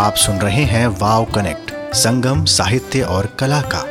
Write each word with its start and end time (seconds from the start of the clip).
आप 0.00 0.14
सुन 0.14 0.36
रहे 0.36 0.62
हैं 0.62 0.88
वाव 0.88 1.24
कनेक्ट, 1.24 1.94
संगम, 1.94 2.44
साहित्य 2.44 3.02
और 3.02 3.26
कला 3.26 3.60
का। 3.60 3.82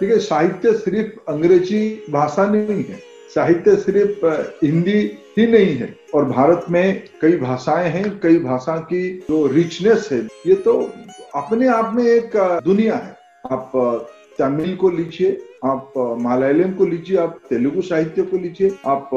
देखिए, 0.00 0.18
साहित्य 0.18 0.72
सिर्फ़ 0.72 1.32
अंग्रेज़ी 1.32 2.04
भाषा 2.10 2.46
नहीं 2.46 2.84
है। 2.84 3.02
साहित्य 3.34 3.76
सिर्फ़ 3.76 4.26
हिंदी 4.66 5.18
ही 5.38 5.46
नहीं 5.46 5.76
है। 5.76 5.96
और 6.14 6.24
भारत 6.24 6.66
में 6.70 7.08
कई 7.22 7.36
भाषाएँ 7.36 7.90
हैं, 7.90 8.20
कई 8.20 8.38
भाषा 8.38 8.76
की 8.76 9.18
जो 9.30 9.46
रिचनेस 9.46 10.08
है, 10.12 10.18
ये 10.46 10.54
तो 10.54 10.92
अपने 11.34 11.68
आप 11.68 11.94
में 11.94 12.04
एक 12.04 12.60
दुनिया 12.64 12.94
है। 12.94 13.16
आप 13.52 13.72
तमिल 14.38 14.76
को 14.76 14.90
लीजिए 14.90 15.42
आप 15.64 15.92
मलयालम 16.20 16.72
को 16.72 16.86
लीजिए, 16.86 17.16
आप 17.16 17.38
तेलुगु 17.48 17.82
साहित्य 17.82 18.22
को 18.22 18.36
लीजिए, 18.36 18.76
आप 18.86 19.10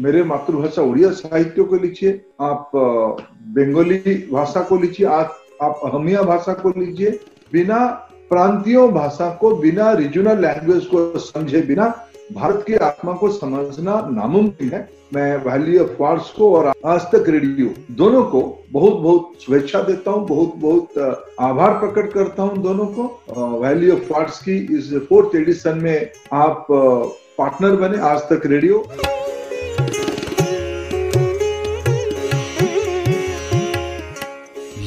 मेरे 0.00 0.22
मातृभाषा 0.24 0.82
उड़िया 0.82 1.10
साहित्य 1.10 1.62
को 1.62 1.76
लीजिए, 1.76 2.20
आप 2.40 2.70
बंगाली 2.74 4.28
भाषा 4.32 4.62
को 4.62 4.78
लीजिए 4.78 5.06
आप 5.06 5.36
आप 5.62 5.80
अहमिया 5.84 6.22
भाषा 6.22 6.52
को 6.52 6.68
लीजिए, 6.80 7.10
बिना 7.52 7.86
प्रांतियों 8.30 8.92
भाषा 8.92 9.30
को, 9.30 9.54
बिना 9.56 9.92
रीजनल 9.92 10.40
लैंग्वेज 10.40 10.86
को 10.86 11.18
समझे, 11.18 11.62
बिना 11.62 11.86
भारत 12.32 12.64
की 12.66 12.74
आत्मा 12.76 13.12
को 13.12 13.28
समझना 13.32 13.94
नामुमकिन 14.10 14.68
है। 14.68 14.88
मैं 15.14 15.36
वैली 15.44 15.76
ऑफ़ 15.78 15.90
वार्स 16.00 16.30
को 16.30 16.52
और 16.56 16.72
आज 16.86 17.00
तक 17.12 17.28
रेडियो 17.28 17.68
दोनों 17.96 18.22
को 18.24 18.40
बहुत 18.72 18.96
बहुत 18.96 19.42
शुभेच्छा 19.42 19.80
देता 19.82 20.10
हूँ 20.10 20.26
बहुत 20.28 20.54
बहुत 20.56 20.98
आभार 21.40 21.78
प्रकट 21.78 22.12
करता 22.12 22.42
हूँ 22.42 22.62
दोनों 22.62 22.86
को। 22.98 23.58
वैली 23.60 23.90
ऑफ़ 23.90 24.12
वार्स 24.12 24.38
की 24.42 24.56
इस 24.78 24.92
फोर्थ 25.08 25.36
एडिशन 25.36 25.78
में 25.78 26.10
आप 26.34 26.66
पार्टनर 26.70 27.76
बने 27.78 27.98
आज 28.08 28.20
तक 28.28 28.46
रेडियो 28.46 28.84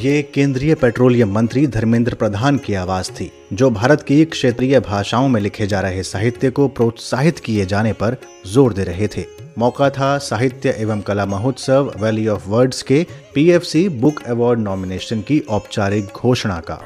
ये 0.04 0.22
केंद्रीय 0.34 0.74
पेट्रोलियम 0.74 1.30
मंत्री 1.32 1.66
धर्मेंद्र 1.66 2.14
प्रधान 2.14 2.56
की 2.58 2.74
आवाज़ 2.74 3.10
थी, 3.10 3.30
जो 3.52 3.68
भारत 3.70 4.02
की 4.02 4.24
क्षेत्रीय 4.24 4.78
भाषाओं 4.80 5.28
में 5.28 5.40
लिखे 5.40 5.66
जा 5.66 5.80
रहे 5.80 6.02
साहित्य 6.02 6.50
को 6.50 6.66
प्रोत्साहित 6.68 7.38
किए 7.38 7.64
जाने 7.66 7.92
पर 7.92 8.16
ज़ोर 8.46 8.72
दे 8.72 8.84
रहे 8.84 9.08
थे। 9.08 9.24
मौका 9.58 9.88
था 9.90 10.16
साहित्य 10.18 10.74
एवं 10.78 11.00
कला 11.00 11.26
महोत्सव 11.26 11.92
वैली 12.00 12.26
ऑफ़ 12.28 12.48
वर्ड्स 12.48 12.82
के 12.82 13.02
पीएफसी 13.34 13.88
बुक 13.88 14.22
अवार्ड 14.22 14.60
नॉमिनेशन 14.60 15.20
की 15.20 15.38
औपचारिक 15.40 16.12
घोषणा 16.16 16.60
का। 16.70 16.80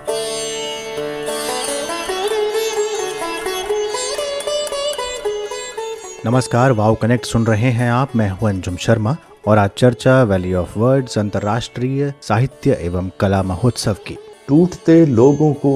नमस्कार, 6.27 6.73
वाव 6.73 6.95
कनेक्ट 6.95 7.27
सुन 7.27 7.47
रहे 7.47 7.71
हैं 7.71 7.91
आप। 7.93 8.17
मैं 8.17 8.31
हूँ 8.31 8.49
अंजुम 8.49 8.77
शर्मा 8.77 9.17
और 9.45 9.59
आज 9.59 9.71
चर्चा 9.77 10.23
वैली 10.23 10.53
ऑफ़ 10.55 10.79
वर्ड्स 10.79 11.19
अंतर्राष्ट्रीय 11.19 12.13
साहित्य 12.23 12.79
एवं 12.81 13.11
कला 13.21 13.43
महोत्सव 13.43 13.97
की। 14.07 14.17
टूटते 14.49 15.05
लोगों 15.07 15.53
को 15.55 15.73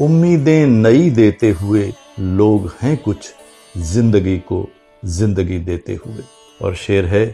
उम्मीदें 0.00 0.66
नई 0.66 1.10
देते 1.10 1.50
हुए 1.52 1.92
लोग 2.20 2.70
हैं 2.82 2.96
कुछ, 2.96 3.30
ज़िंदगी 3.74 4.36
को 4.38 4.66
ज़िंदगी 5.02 5.58
देते 5.58 5.94
हुए। 5.94 6.24
और 6.60 6.74
शेर 6.74 7.04
है, 7.04 7.24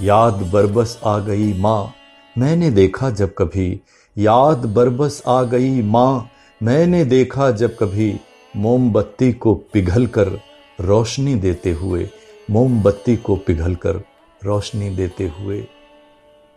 याद 0.00 0.50
बरबस 0.52 0.98
आ 1.04 1.18
गई 1.18 1.52
माँ। 1.60 1.94
मैंने 2.36 2.70
देखा 2.70 3.10
जब 3.10 3.34
कभी, 3.38 3.70
याद 4.16 4.66
बरबस 4.66 5.22
आ 5.26 5.42
गई 5.42 5.82
माँ। 5.82 6.30
मैंने 6.60 7.04
देखा 7.04 7.50
जब 7.50 7.76
कभी, 7.76 8.14
मोमबत्ती 8.56 9.32
को 9.32 9.54
पिघल 9.72 10.06
कर 10.06 10.38
रोशनी 10.78 11.34
देते 11.34 11.72
हुए, 11.72 12.08
मोमबत्ती 12.50 13.16
को 13.16 13.36
पिघल 13.36 13.74
कर 13.74 14.02
रोशनी 14.44 14.90
देते 14.90 15.26
हुए। 15.28 15.66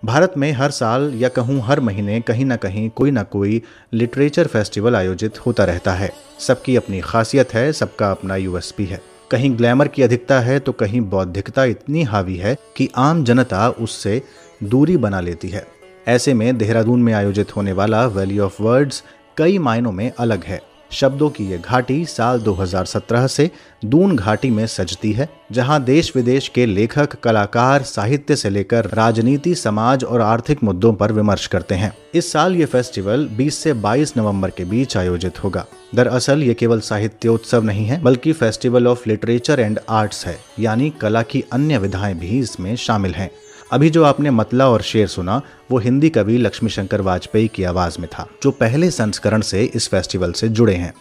भारत 0.06 0.34
में 0.38 0.52
हर 0.52 0.72
साल 0.72 1.14
या 1.16 1.30
कहूँ 1.30 1.62
हर 1.62 1.80
महीने 1.80 2.20
कहीं 2.22 2.46
ना 2.46 2.56
कहीं 2.56 2.90
कोई 2.90 3.12
ना 3.12 3.24
कोई 3.24 3.62
लिटरेचर 3.94 4.48
फेस्टिवल 4.48 4.96
आयोजित 4.96 5.46
होता 5.46 5.64
रहता 5.64 5.94
है। 5.94 6.12
सबकी 6.40 6.76
अपनी 6.76 7.02
खासियत 7.02 7.54
है, 7.54 7.72
सबका 7.74 8.12
अपना 8.12 8.36
यूएसपी 8.36 8.86
है। 8.86 9.02
कहीं 9.32 9.58
ग्लैमर 9.58 9.88
की 9.88 10.04
अधिकता 10.04 10.40
है 10.40 10.60
तो 10.60 10.72
कहीं 10.72 11.02
बौद्धिकता 11.02 11.66
इतनी 11.66 12.04
हावी 12.04 12.36
है 12.36 12.56
कि 12.78 12.90
आम 12.96 13.24
जनता 13.24 13.70
उससे 13.70 14.22
दूरी 14.64 14.98
बना 14.98 15.20
लेती 15.20 15.50
है। 15.50 15.68
ऐसे 16.08 16.34
में 16.34 16.58
देहरादून 16.58 17.04
में 17.04 17.14
आयोजित 17.14 17.56
होने 17.56 17.72
वाला 17.72 18.06
वैली 18.08 18.40
ऑफ़ 18.40 18.62
वर्ड्स 18.64 19.04
कई 19.38 19.58
मायनों 19.58 19.92
में 19.92 20.12
अलग 20.20 20.44
है। 20.44 20.71
शब्दों 20.92 21.30
की 21.30 21.46
ये 21.46 21.58
घाटी 21.58 22.06
साल 22.06 22.40
2017 22.40 23.28
से 23.28 23.52
दून 23.86 24.16
घाटी 24.16 24.50
में 24.50 24.68
सजती 24.68 25.12
है, 25.12 25.30
जहाँ 25.52 25.84
देश 25.84 26.16
विदेश 26.16 26.48
के 26.48 26.66
लेखक, 26.66 27.16
कलाकार, 27.16 27.82
साहित्य 27.82 28.36
से 28.36 28.50
लेकर 28.50 28.86
राजनीति, 28.86 29.56
समाज 29.56 30.04
और 30.04 30.22
आर्थिक 30.22 30.64
मुद्दों 30.64 30.94
पर 30.94 31.12
विमर्श 31.12 31.48
करते 31.48 31.76
हैं। 31.76 31.98
इस 32.14 32.32
साल 32.32 32.56
ये 32.56 32.66
फेस्टिवल 32.66 33.28
20 33.28 33.58
से 33.58 33.74
22 33.74 34.14
नवंबर 34.18 34.50
के 34.50 34.66
बीच 34.66 34.98
आयोजित 34.98 35.44
होगा। 35.44 35.66
दरअसल 35.96 36.44
ये 36.44 36.54
केवल 36.54 36.80
साहित्योत्सव 36.80 37.64
नहीं 37.64 37.86
है, 37.86 38.02
बल्कि 38.02 38.34
festival 38.34 38.88
of 38.88 39.10
literature 39.10 39.60
and 39.60 39.80
arts 39.90 40.26
है, 40.26 40.38
यानी 40.60 40.90
कला 40.90 41.22
की 41.22 41.44
अन्य 41.52 41.78
विधाएँ 41.78 42.16
भी 42.16 42.40
इसमें 42.40 42.76
शामिल 42.76 43.14
हैं। 43.14 43.32
अभी 43.72 43.90
जो 43.90 44.04
आपने 44.04 44.32
मतला 44.32 44.70
और 44.70 44.82
शेर 44.82 45.08
सुना, 45.08 45.42
वो 45.72 45.78
हिंदी 45.78 46.10
कवि 46.10 46.38
लक्ष्मी 46.38 46.70
शंकर 46.70 47.02
वाजपेयी 47.02 47.48
की 47.48 47.64
आवाज़ 47.64 48.00
में 48.00 48.10
था, 48.10 48.28
जो 48.44 48.52
पहले 48.52 48.92
संस्करण 48.92 49.42
से 49.42 49.64
इस 49.64 49.88
फेस्टिवल 49.88 50.32
से 50.32 50.50
जुड़े 50.50 50.76
हैं। 50.76 50.94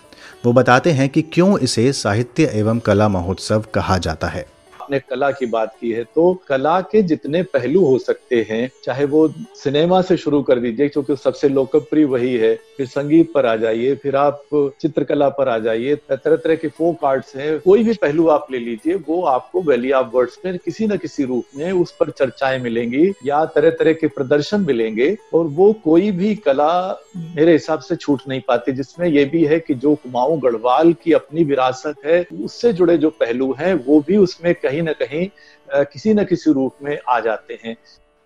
वो 0.45 0.53
बताते 0.53 0.91
हैं 0.91 1.09
कि 1.09 1.23
क्यों 1.23 1.59
इसे 1.59 1.93
साहित्य 1.93 2.51
एवं 2.55 2.79
कला 2.79 3.09
महोत्सव 3.09 3.65
कहा 3.75 3.99
जाता 3.99 4.27
है। 4.27 4.47
आपने 4.91 4.99
कला 5.11 5.31
की 5.31 5.47
बात 5.47 5.75
की 5.81 5.91
है 5.93 6.03
तो 6.15 6.33
कला 6.49 6.81
के 6.83 7.03
जितने 7.03 7.43
पहलू 7.45 7.85
हो 7.85 7.99
सकते 7.99 8.47
हैं, 8.51 8.71
चाहे 8.85 9.05
वो 9.05 9.29
सिनेमा 9.57 10.01
से 10.03 10.17
शुरू 10.17 10.43
कर 10.43 10.59
दीजिए, 10.61 10.89
क्योंकि 10.89 11.17
सबसे 11.17 11.49
लोकप्रिय 11.49 12.05
वही 12.05 12.35
है, 12.37 12.55
फिर 12.77 12.87
संगीत 12.87 13.33
पर 13.35 13.47
आ 13.47 13.55
जाइए, 13.57 13.95
फिर 13.95 14.17
आप 14.17 14.43
चित्रकला 14.81 15.29
पर 15.31 15.49
आ 15.49 15.59
जाइए 15.59 15.95
तरह 16.09 16.37
तरह 16.37 16.55
के 16.55 16.69
फोक 16.69 17.05
आर्ट्स 17.05 17.35
हैं, 17.37 17.59
कोई 17.61 17.85
भी 17.85 17.95
पहलू 18.03 18.27
आप 18.29 18.47
ले 18.53 18.59
लीजिए, 18.59 18.95
वो 19.09 19.23
आपको 19.27 19.63
वैली 19.63 19.93
ऑफ़ 19.93 20.07
वर्ड्स 20.15 20.39
में 20.45 20.59
किसी 20.59 20.87
न 20.87 20.97
किसी 20.97 21.25
रूप 21.25 21.45
में 21.57 21.71
उस 21.73 21.93
पर 21.93 22.11
चर्चाएँ 22.11 22.59
मिलेंगी, 22.59 23.07
या 23.27 23.45
तरह 23.55 23.71
तरह 23.79 23.93
के 23.93 24.07
प्रदर्शन 24.11 24.61
मिलेंगे, 24.63 25.17
और 25.35 25.47
वो 25.61 25.73
कोई 25.85 26.11
भी 26.13 26.35
कला 26.47 26.71
मेरे 27.17 27.53
हिसाब 27.53 27.81
से 27.81 27.97
छूट 27.97 28.23
नहीं 28.29 28.41
पाती, 28.49 28.73
जिसमें 28.73 29.09
ये 29.09 29.25
भी 29.25 29.45
है 29.45 29.59
कि 29.61 29.75
जो 29.77 29.95
कुमाऊं 29.95 30.39
गढ़वाल 30.43 30.93
की 31.05 31.13
अपनी 31.13 31.45
विरासत 31.45 32.05
है, 32.07 32.25
उससे 32.45 32.73
जुड़े 32.73 32.97
जो 32.99 33.11
पहलू 33.21 33.53
हैं, 33.59 33.75
वो 33.87 34.01
भी 34.01 34.17
उसमें 34.17 34.55
कहीं 34.55 34.80
कहीं 34.83 34.85
ना 34.85 34.93
कहीं 35.07 35.85
किसी 35.85 36.15
न 36.15 36.25
किसी 36.25 36.53
रूप 36.53 36.75
में 36.83 36.99
आ 37.09 37.19
जाते 37.21 37.59
हैं। 37.65 37.77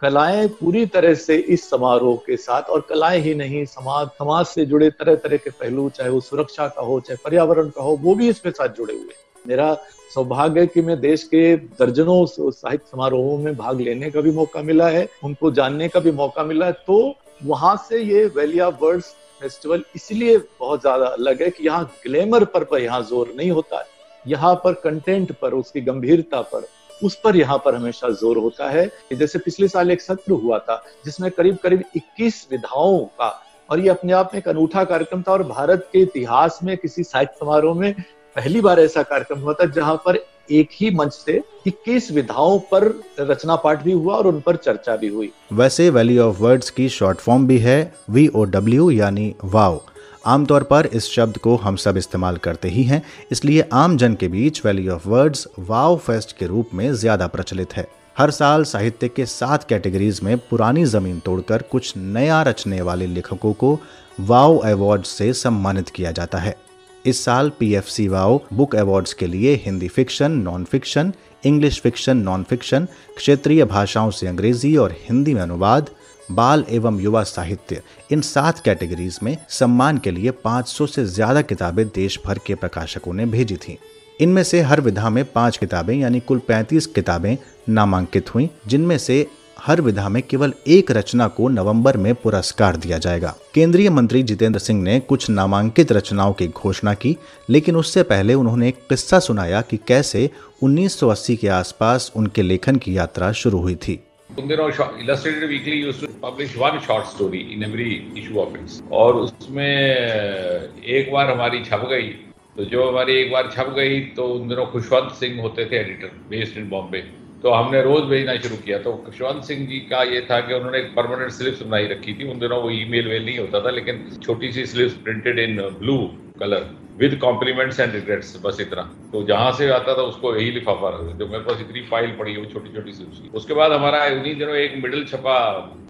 कलाएँ 0.02 0.46
पूरी 0.48 0.84
तरह 0.86 1.14
से 1.14 1.36
इस 1.36 1.68
समारोह 1.70 2.16
के 2.16 2.36
साथ 2.36 2.62
और 2.62 2.80
कलाएँ 2.88 3.20
ही 3.20 3.34
नहीं 3.34 3.64
समाज 3.64 4.08
समाज 4.08 4.46
से 4.46 4.64
जुड़े 4.66 4.90
तरह 4.90 5.14
तरह 5.14 5.36
के 5.36 5.50
पहलू 5.50 5.88
चाहे 5.90 6.10
वो 6.10 6.20
सुरक्षा 6.20 6.66
का 6.68 6.82
हो 6.82 7.00
चाहे 7.00 7.16
पर्यावरण 7.24 7.68
का 7.68 7.82
हो 7.82 7.96
वो 8.02 8.14
भी 8.14 8.28
इसके 8.28 8.50
साथ 8.50 8.68
जुड़े 8.68 8.94
हुए 8.94 9.14
मेरा 9.46 9.72
सौभाग्य 10.14 10.60
है 10.60 10.66
कि 10.66 10.82
मैं 10.82 11.00
देश 11.00 11.22
के 11.24 11.56
दर्जनों 11.56 12.24
साहित्य 12.26 12.90
समारोहों 12.90 13.38
में 13.38 13.54
भाग 13.56 13.80
लेने 13.80 14.10
का 14.10 14.20
भी 14.20 14.30
मौका 14.30 14.62
मिला 14.62 14.88
है 14.88 15.08
उनको 15.24 15.50
जानने 15.50 15.88
का 15.88 16.00
भी 16.00 16.10
मौका 16.12 16.44
मिला 16.44 16.66
है। 16.66 16.72
तो 16.72 17.14
वहाँ 17.44 17.76
से 17.88 18.02
ये 18.02 18.24
वेलिया 18.26 18.68
वर्ड्स 18.68 19.14
फेस्टिवल 19.40 19.84
इसलिए 19.96 20.36
बहुत 20.60 20.80
ज़्यादा 20.80 21.06
अलग 21.06 21.42
है 21.42 21.50
कि 21.50 21.66
यहाँ 21.66 21.84
ग्लैमर 22.06 22.44
पर, 22.44 22.64
पर 22.64 22.80
यहाँ 22.80 23.02
ज़ोर 23.02 23.32
नहीं 23.36 23.50
होता 23.50 23.78
है। 23.78 23.86
यहाँ 24.26 24.54
पर 24.54 24.72
कंटेंट 24.74 25.32
पर, 25.32 25.52
उसकी 25.52 25.80
गंभीरता 25.80 26.40
पर, 26.42 26.66
उस 27.02 27.14
पर 27.24 27.36
यहाँ 27.36 27.58
पर 27.64 27.74
हमेशा 27.74 28.08
ज़ोर 28.10 28.38
होता 28.38 28.68
है। 28.70 28.90
जैसे 29.12 29.38
पिछले 29.38 29.68
साल 29.68 29.90
एक 29.90 30.02
सत्र 30.02 30.32
हुआ 30.34 30.58
था, 30.58 30.82
जिसमें 31.04 31.30
करीब 31.30 31.56
करीब 31.62 31.82
21 31.96 32.46
विधाओं 32.50 32.98
का, 32.98 33.28
और 33.70 33.80
ये 33.80 33.88
अपने 33.88 34.12
आप 34.12 34.30
में 34.34 34.40
एक 34.40 34.48
अनूठा 34.48 34.84
कार्यक्रम 34.84 35.22
था, 35.22 35.32
और 35.32 35.42
भारत 35.44 35.88
के 35.92 36.02
इतिहास 36.02 36.58
में 36.62 36.76
किसी 36.76 37.04
साहित्य 37.04 37.36
समारोह 37.40 37.80
में 37.80 37.92
पहली 38.36 38.60
बार 38.60 38.80
ऐसा 38.80 39.02
कार्यक्रम 39.02 39.38
हुआ 39.38 39.52
था, 39.52 39.66
जहाँ 39.66 39.96
पर 40.06 40.24
एक 40.52 40.68
ही 40.72 40.90
मंच 40.90 41.12
से 41.12 41.40
21 41.66 42.10
विधाओं 42.12 42.58
पर 42.72 42.84
रचना 43.20 43.54
पाठ 43.56 43.82
भी 43.82 43.92
हुआ 43.92 44.14
और 44.14 44.26
उन 44.26 44.40
पर 44.40 44.56
चर्चा 44.56 44.96
भी 44.96 45.08
हुई। 45.08 45.30
वैसे 45.52 45.88
वैली 45.90 46.18
ऑफ़ 46.18 46.42
वर्ड्स 46.42 46.70
की 46.70 46.88
शॉर्ट 46.88 47.18
फॉर्म 47.18 47.46
भी 47.46 47.58
है 47.58 47.92
वी 48.10 48.26
ओ 48.28 48.44
डब्ल्यू 48.46 48.90
यानी 48.90 49.34
वाव। 49.44 49.80
आमतौर 50.24 50.62
पर 50.62 50.86
इस 50.86 51.10
शब्द 51.10 51.36
को 51.36 51.56
हम 51.56 51.76
सब 51.76 51.96
इस्तेमाल 51.96 52.36
करते 52.36 52.68
ही 52.68 52.82
हैं, 52.82 53.02
इसलिए 53.32 53.64
आम 53.72 53.96
जन 53.96 54.14
के 54.14 54.28
बीच 54.28 54.64
Valley 54.66 54.88
of 54.88 55.08
Words 55.08 55.46
wow 55.60 55.96
fest 55.96 56.36
के 56.38 56.46
रूप 56.46 56.70
में 56.74 56.92
ज़्यादा 56.94 57.26
प्रचलित 57.26 57.72
है। 57.72 57.86
हर 58.16 58.30
साल 58.30 58.64
साहित्य 58.64 59.08
के 59.08 59.26
सात 59.26 59.64
कैटेगरीज 59.68 60.20
में 60.22 60.36
पुरानी 60.40 60.84
ज़मीन 60.86 61.18
तोड़कर 61.20 61.62
कुछ 61.62 61.92
नया 61.96 62.42
रचने 62.42 62.80
वाले 62.80 63.06
लेखकों 63.06 63.52
को 63.52 63.78
वाव 64.20 64.56
अवार्ड 64.58 65.02
से 65.04 65.32
सम्मानित 65.32 65.88
किया 65.88 66.12
जाता 66.12 66.38
है। 66.38 66.56
इस 67.04 67.24
साल 67.24 67.50
पीएफसी 67.58 68.06
वाओ 68.08 68.40
बुक 68.52 68.76
अवार्ड्स 68.76 69.12
के 69.12 69.26
लिए 69.26 69.54
Hindi 69.64 69.88
fiction 69.88 70.32
non 70.32 70.64
fiction 70.64 71.12
English 71.44 71.80
fiction 71.80 72.16
non 72.18 72.42
fiction 72.42 72.86
क्षेत्रीय 73.16 73.64
भाषाओं 73.64 74.10
से 74.10 74.26
अंग्रेज़ी 74.26 74.76
और 74.76 74.94
हिंदी 75.00 75.34
में 75.34 75.40
अनुवाद 75.42 75.90
बाल 76.30 76.64
एवं 76.68 77.00
युवा 77.00 77.22
साहित्य, 77.22 77.82
इन 78.12 78.20
सात 78.20 78.58
कैटेगरीज 78.58 79.18
में 79.22 79.36
सम्मान 79.50 79.98
के 79.98 80.10
लिए 80.10 80.30
500 80.44 80.86
से 80.86 81.04
ज़्यादा 81.06 81.42
किताबें 81.42 81.86
देश 81.86 82.18
भर 82.26 82.38
के 82.38 82.54
प्रकाशकों 82.54 83.12
ने 83.12 83.26
भेजी 83.26 83.56
थीं। 83.58 83.76
इनमें 84.20 84.42
से 84.42 84.60
हर 84.60 84.80
विधा 84.80 85.08
में 85.10 85.24
पाँच 85.24 85.56
किताबें 85.56 85.94
यानी 85.94 86.20
कुल 86.20 86.38
पैंतीस 86.38 86.86
किताबें 86.86 87.36
नामांकित 87.68 88.34
हुई, 88.34 88.48
जिनमें 88.66 88.98
से 88.98 89.26
हर 89.58 89.80
विधा 89.80 90.08
में 90.08 90.22
केवल 90.22 90.52
एक 90.66 90.90
रचना 90.90 91.26
को 91.28 91.48
नवंबर 91.48 91.96
में 91.96 92.14
पुरस्कार 92.14 92.76
दिया 92.76 92.98
जाएगा। 92.98 93.34
केंद्रीय 93.54 93.90
मंत्री 93.90 94.22
जितेंद्र 94.22 94.60
सिंह 94.60 94.82
ने 94.82 94.98
कुछ 95.00 95.28
नामांकित 95.30 95.92
रचनाओं 95.92 96.32
की 96.32 96.48
घोषणा 96.48 96.94
की, 96.94 97.16
लेकिन 97.50 97.76
उससे 97.76 98.02
पहले 98.02 98.34
उन्होंने 98.34 98.68
एक 98.68 98.78
किस्सा 98.88 99.18
सुनाया 99.18 99.60
कि 99.60 99.76
कैसे 99.88 100.28
1980 100.62 101.36
के 101.36 101.48
आसपास 101.48 102.10
उनके 102.16 102.42
लेखन 102.42 102.76
की 102.76 102.96
यात्रा 102.98 103.32
शुरू 103.32 103.58
हुई 103.58 103.74
थी। 103.76 104.00
दिनों 104.40 104.68
Illustrated 105.00 105.48
Weekly 105.48 105.76
used 105.76 106.00
to 106.00 106.12
publish 106.22 106.56
one 106.58 106.78
short 106.86 107.06
story 107.06 107.38
in 107.54 107.62
every 107.64 107.90
issue 108.18 108.38
of 108.40 108.56
its 108.58 108.82
और 108.92 109.16
उसमें 109.16 109.64
एक 109.64 111.12
बार 111.12 111.30
हमारी 111.30 111.62
छप 111.64 111.86
गई 111.90 112.08
तो 112.56 112.64
जो 112.64 112.88
हमारी 112.88 113.14
एक 113.14 113.32
बार 113.32 113.50
छप 113.56 113.72
गई 113.76 114.00
तो 114.16 114.26
उन 114.34 114.48
दिनों 114.48 114.66
खुशवंत 114.66 115.12
सिंह 115.20 115.40
होते 115.40 115.64
थे 115.64 115.76
एडिटर 115.76 116.10
बेस्ड 116.30 116.58
इन 116.58 116.68
बॉम्बे 116.68 117.02
तो 117.42 117.50
हमने 117.50 117.82
रोज 117.82 118.02
भेजना 118.10 118.36
शुरू 118.36 118.56
किया 118.56 118.78
तो 118.78 118.92
खुशवंत 119.06 119.44
सिंह 119.44 119.66
जी 119.66 119.78
का 119.90 120.02
ये 120.02 120.20
था 120.30 120.40
कि 120.40 120.54
उन्होंने 120.54 120.78
एक 120.78 120.94
परमानेंट 120.94 121.30
स्लिप्स 121.30 121.62
बनाई 121.62 121.86
रखी 121.86 122.14
थी। 122.14 122.30
उन 122.30 122.38
दिनों 122.38 122.62
वो 122.62 122.70
ईमेल 122.70 123.08
वेल 123.08 123.24
नहीं 123.24 123.38
होता 123.38 123.60
था, 123.60 123.70
लेकिन 123.70 124.18
छोटी 124.22 124.52
सी 124.52 124.66
slips 124.66 124.94
printed 125.04 125.38
in 125.38 125.56
blue 125.80 125.96
colour 126.40 126.64
with 126.98 127.14
compliments 127.20 127.80
and 127.80 127.92
regrets 127.94 128.36
बस 128.44 128.60
इतना। 128.60 128.82
तो 129.12 129.22
जहाँ 129.26 129.52
से 129.52 129.68
आता 129.72 129.96
था, 129.96 130.02
उसको 130.04 130.34
यही 130.36 130.50
लिफाफा 130.50 130.88
रखते 130.90 131.18
जो 131.18 131.26
मेरे 131.28 131.42
पास 131.44 131.60
इतनी 131.60 131.80
फ़ाइल 131.86 132.10
पड़ी 132.18 132.32
है, 132.32 132.38
वो 132.38 132.44
छोटी 132.52 132.74
छोटी 132.74 132.92
सी 132.92 133.04
उसकी। 133.04 133.28
उसके 133.34 133.54
बाद 133.54 133.72
हमारा 133.72 134.04
उन्हीं 134.12 134.34
दिनों 134.36 134.54
एक 134.56 134.76
मिडल 134.82 135.04
छपा 135.06 135.36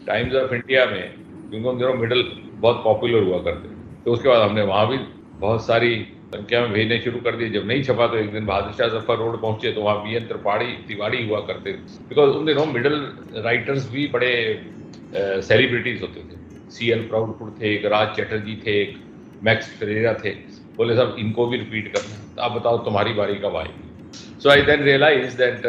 टाइम्स 0.07 0.35
ऑफ़ 0.37 0.55
इंडिया 0.55 0.87
में, 0.87 1.03
क्योंकि 1.51 1.69
उन 1.69 1.79
दिनों 1.79 1.95
मिडल 1.97 2.25
बहुत 2.57 2.83
पॉपुलर 2.85 3.23
हुआ 3.23 3.39
करते। 3.45 3.69
तो 4.05 4.13
उसके 4.13 4.29
बाद 4.29 4.43
हमने 4.43 4.63
वहाँ 4.65 4.87
भी 4.89 4.99
बहुत 5.41 5.67
सारी 5.67 5.95
संख्या 6.35 6.61
में 6.61 6.73
भेजने 6.73 6.99
शुरू 7.01 7.19
कर 7.21 7.37
दिए। 7.37 7.49
जब 7.51 7.67
नहीं 7.67 7.83
छपा 7.85 8.07
तो 8.07 8.17
एक 8.19 8.33
दिन 8.33 8.47
बहादुर 8.47 8.73
शाह 8.73 8.89
ज़फ़र 8.91 9.17
रोड 9.19 9.41
पहुँचे 9.41 9.73
तो 9.73 9.83
वहाँ 9.83 10.03
बी 10.05 10.15
एन 10.17 10.27
त्रिपाठी 10.29 10.73
तिवाड़ी 10.89 11.27
हुआ 11.29 11.41
करते। 11.47 11.73
बिकॉज़ 12.09 12.31
उन 12.31 12.47
दिनों 12.47 12.67
मिडल 12.69 12.97
राइटर्स 13.45 13.91
भी 13.91 14.07
बड़े 14.09 14.33
सेलिब्रिटीज 15.15 16.03
होते 16.03 16.21
थे। 16.21 16.43
सी 16.71 16.91
एल 16.91 17.07
प्राउडपुर 17.09 17.55
थे, 17.61 17.75
एक 17.75 17.85
राज 17.87 18.17
चटर्जी 18.17 18.57
थे, 18.67 18.81
एक 18.83 18.97
मैक्स 19.43 19.69
फ्रेरा 19.79 20.15
थे। 20.25 20.35
बोले, 20.77 20.95
साहब, 20.97 21.17
इनको 21.19 21.47
भी 21.47 21.57
रिपीट 21.59 21.93
करना 21.97 22.35
तो 22.37 22.43
आप 22.43 22.53
बताओ, 22.53 22.79
तुम्हारी 22.85 23.13
बारी 23.15 23.35
कब 23.41 23.57
आएगी? 23.57 24.41
So 24.43 24.51
I 24.51 24.63
then 24.63 24.83
realise 24.83 25.37
that 25.39 25.67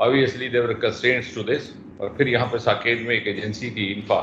obviously 0.00 0.48
there are 0.48 0.72
constants 0.80 1.34
to 1.34 1.42
this 1.42 1.70
और 2.00 2.14
फिर 2.18 2.28
यहाँ 2.28 2.48
पर 2.52 2.58
साकेत 2.60 3.06
में 3.08 3.14
एक 3.14 3.28
एजेंसी 3.28 3.70
थी 3.70 3.86
इन्फा 3.92 4.20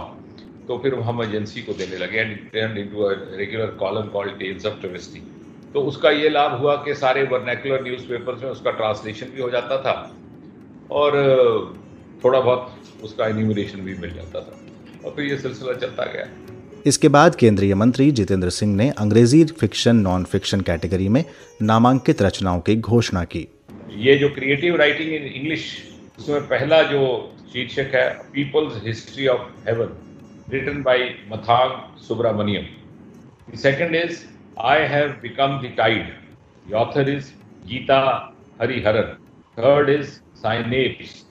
तो 0.68 0.78
फिर 0.78 0.96
हम 1.02 1.22
एजेंसी 1.24 1.62
को 1.62 1.74
देने 1.74 1.98
लगे 1.98 2.20
and 2.20 2.38
turn 2.52 2.78
into 2.78 3.08
regular 3.38 3.72
column 3.80 4.08
called 4.10 4.38
Tales 4.40 4.66
of 4.66 4.80
Travesty 4.82 5.20
तो 5.74 5.82
उसका 5.82 6.10
ये 6.12 6.30
लाभ 6.30 6.60
हुआ 6.60 6.76
कि 6.76 6.94
सारे 6.96 7.24
वर्नैकुलर 7.24 7.84
न्यूज़पेपर्स 7.84 8.44
में 8.44 8.50
उसका 8.50 8.72
ट्रांसलेशन 8.72 9.32
भी 9.36 9.42
हो 9.42 9.50
जाता 9.50 9.78
था 9.82 9.96
और 10.92 11.16
थोड़ा 12.24 12.40
बहुत 12.40 13.02
उसका 13.04 13.28
एनिमिनेशन 13.28 13.80
भी 13.80 13.96
मिल 13.98 14.14
जाता 14.14 14.42
था। 14.42 14.60
और 15.06 15.14
फिर 15.16 15.26
ये 15.26 15.38
सिलसिला 15.38 15.74
चलता 15.74 16.06
गया। 16.06 16.28
इसके 16.86 17.08
बाद 17.08 17.36
केंद्रीय 17.36 17.76
मंत्री 17.76 18.10
जितेंद्र 18.12 18.50
सिंह 18.50 18.76
ने 18.76 18.90
अंग्रेज़ी 18.98 19.44
फिक्शन 19.60 19.96
नॉन 20.08 20.24
फिक्शन 20.32 20.62
कैटेगरी 20.62 21.08
में 21.10 21.24
नामांकित 21.62 22.22
रचनाओं 22.22 22.60
की 22.62 22.76
घोषणा 22.78 23.24
की 23.34 23.48
ये 24.06 24.16
जो 24.18 24.30
क्रिएटिव 24.36 24.76
राइटिंग 24.76 25.14
इन 25.14 25.24
इंग्लिश 25.24 25.66
उसमें 26.20 26.48
पहला 26.48 26.82
जो 26.92 27.06
शीर्षक 27.54 27.96
है 27.96 28.08
People's 28.34 28.84
History 28.86 29.28
of 29.28 29.50
Heaven 29.70 29.96
written 30.52 30.82
by 30.84 31.10
Mathangi 31.32 31.72
Subramanian 32.08 33.58
second 33.62 33.96
is 33.96 34.22
I 34.58 34.86
have 34.86 35.20
become 35.20 35.62
the 35.62 35.70
tide. 35.72 36.14
The 36.66 36.76
author 36.76 37.02
is 37.02 37.32
Geeta 37.66 38.34
Hariharan. 38.60 39.18
Third 39.58 39.90
is 39.90 40.22
Synapse. 40.36 41.26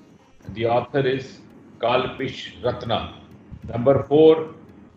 The 0.45 0.67
author 0.67 1.01
is 1.01 1.39
Kalpish 1.81 2.63
Ratna. 2.65 3.15
Number 3.65 4.03
four, 4.05 4.55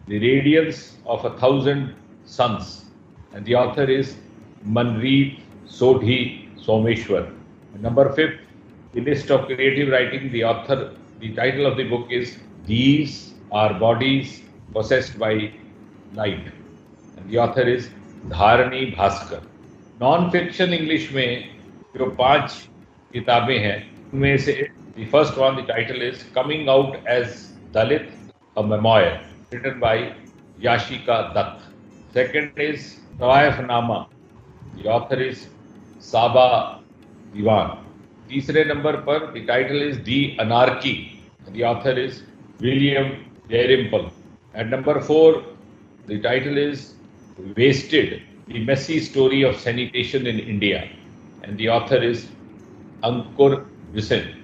The 0.07 0.19
Radiance 0.19 0.97
of 1.07 1.25
a 1.25 1.31
Thousand 1.39 1.95
Suns. 2.25 2.85
And 3.33 3.43
the 3.43 3.55
author 3.55 3.83
is 3.83 4.17
Manreet 4.63 5.39
Sodhi 5.67 6.47
Someshwar. 6.57 7.33
And 7.73 7.81
number 7.81 8.11
fifth, 8.13 8.39
the 8.93 9.01
list 9.01 9.31
of 9.31 9.47
creative 9.47 9.89
writing. 9.89 10.31
The 10.31 10.43
author, 10.43 10.95
the 11.19 11.33
title 11.33 11.65
of 11.65 11.75
the 11.75 11.85
book 11.85 12.11
is 12.11 12.37
These 12.67 13.33
Are 13.51 13.73
Bodies 13.79 14.43
Possessed 14.73 15.17
by 15.17 15.51
Light. 16.13 16.51
And 17.17 17.29
the 17.29 17.39
author 17.39 17.67
is 17.67 17.89
Dharini 18.29 18.85
Bhaskar 18.97 19.41
non 20.01 20.29
fiction 20.31 20.73
English 20.73 21.11
में 21.13 21.49
जो 21.97 22.05
पाँच 22.19 22.51
किताबें 23.13 23.57
हैं 23.57 23.77
उनमें 24.13 24.37
से 24.37 24.53
the 24.97 25.05
first 25.11 25.37
one 25.37 25.61
the 25.61 25.65
title 25.67 26.01
is 26.07 26.23
coming 26.35 26.69
out 26.69 26.95
as 27.09 27.27
Dalit 27.73 28.09
a 28.57 28.61
memoir 28.71 29.34
written 29.55 29.79
by 29.79 29.99
Yashica 30.63 31.21
Dutt 31.37 32.13
second 32.13 32.61
is 32.69 32.89
Tawaifnama 33.67 33.99
the 34.77 34.87
author 34.97 35.21
is 35.27 35.45
Saba 36.09 36.47
Dewan 37.35 37.77
तीसरे 38.29 38.63
नंबर 38.73 38.95
पर 39.09 39.31
the 39.33 39.45
title 39.47 39.87
is 39.89 39.99
the 40.09 40.19
Anarchy 40.41 40.97
the 41.49 41.61
author 41.73 41.99
is 41.99 42.21
William 42.61 43.09
Dalrymple 43.49 44.09
at 44.59 44.73
number 44.73 44.99
four 45.09 45.41
the 46.09 46.21
title 46.23 46.57
is 46.69 46.93
Wasted 47.37 48.21
The 48.47 48.59
Messy 48.59 48.99
Story 49.01 49.41
of 49.43 49.57
Sanitation 49.57 50.25
in 50.25 50.39
India. 50.39 50.89
And 51.43 51.57
the 51.57 51.67
author 51.69 51.97
is 51.97 52.27
Ankur 53.03 53.65
Visin. 53.91 54.41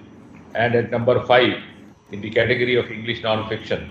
And 0.54 0.74
at 0.74 0.90
number 0.90 1.24
five, 1.24 1.62
in 2.10 2.20
the 2.20 2.30
category 2.30 2.76
of 2.76 2.90
English 2.90 3.22
non-fiction, 3.22 3.88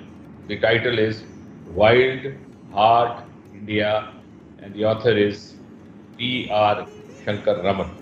the 0.48 0.58
title 0.58 0.98
is 1.00 1.24
Wild 1.68 2.34
Heart 2.72 3.24
India, 3.54 4.14
and 4.60 4.74
the 4.74 4.86
author 4.86 5.12
is 5.12 5.56
P. 6.18 6.50
R. 6.52 6.86
Shankar 7.26 7.62
Raman. 7.64 7.98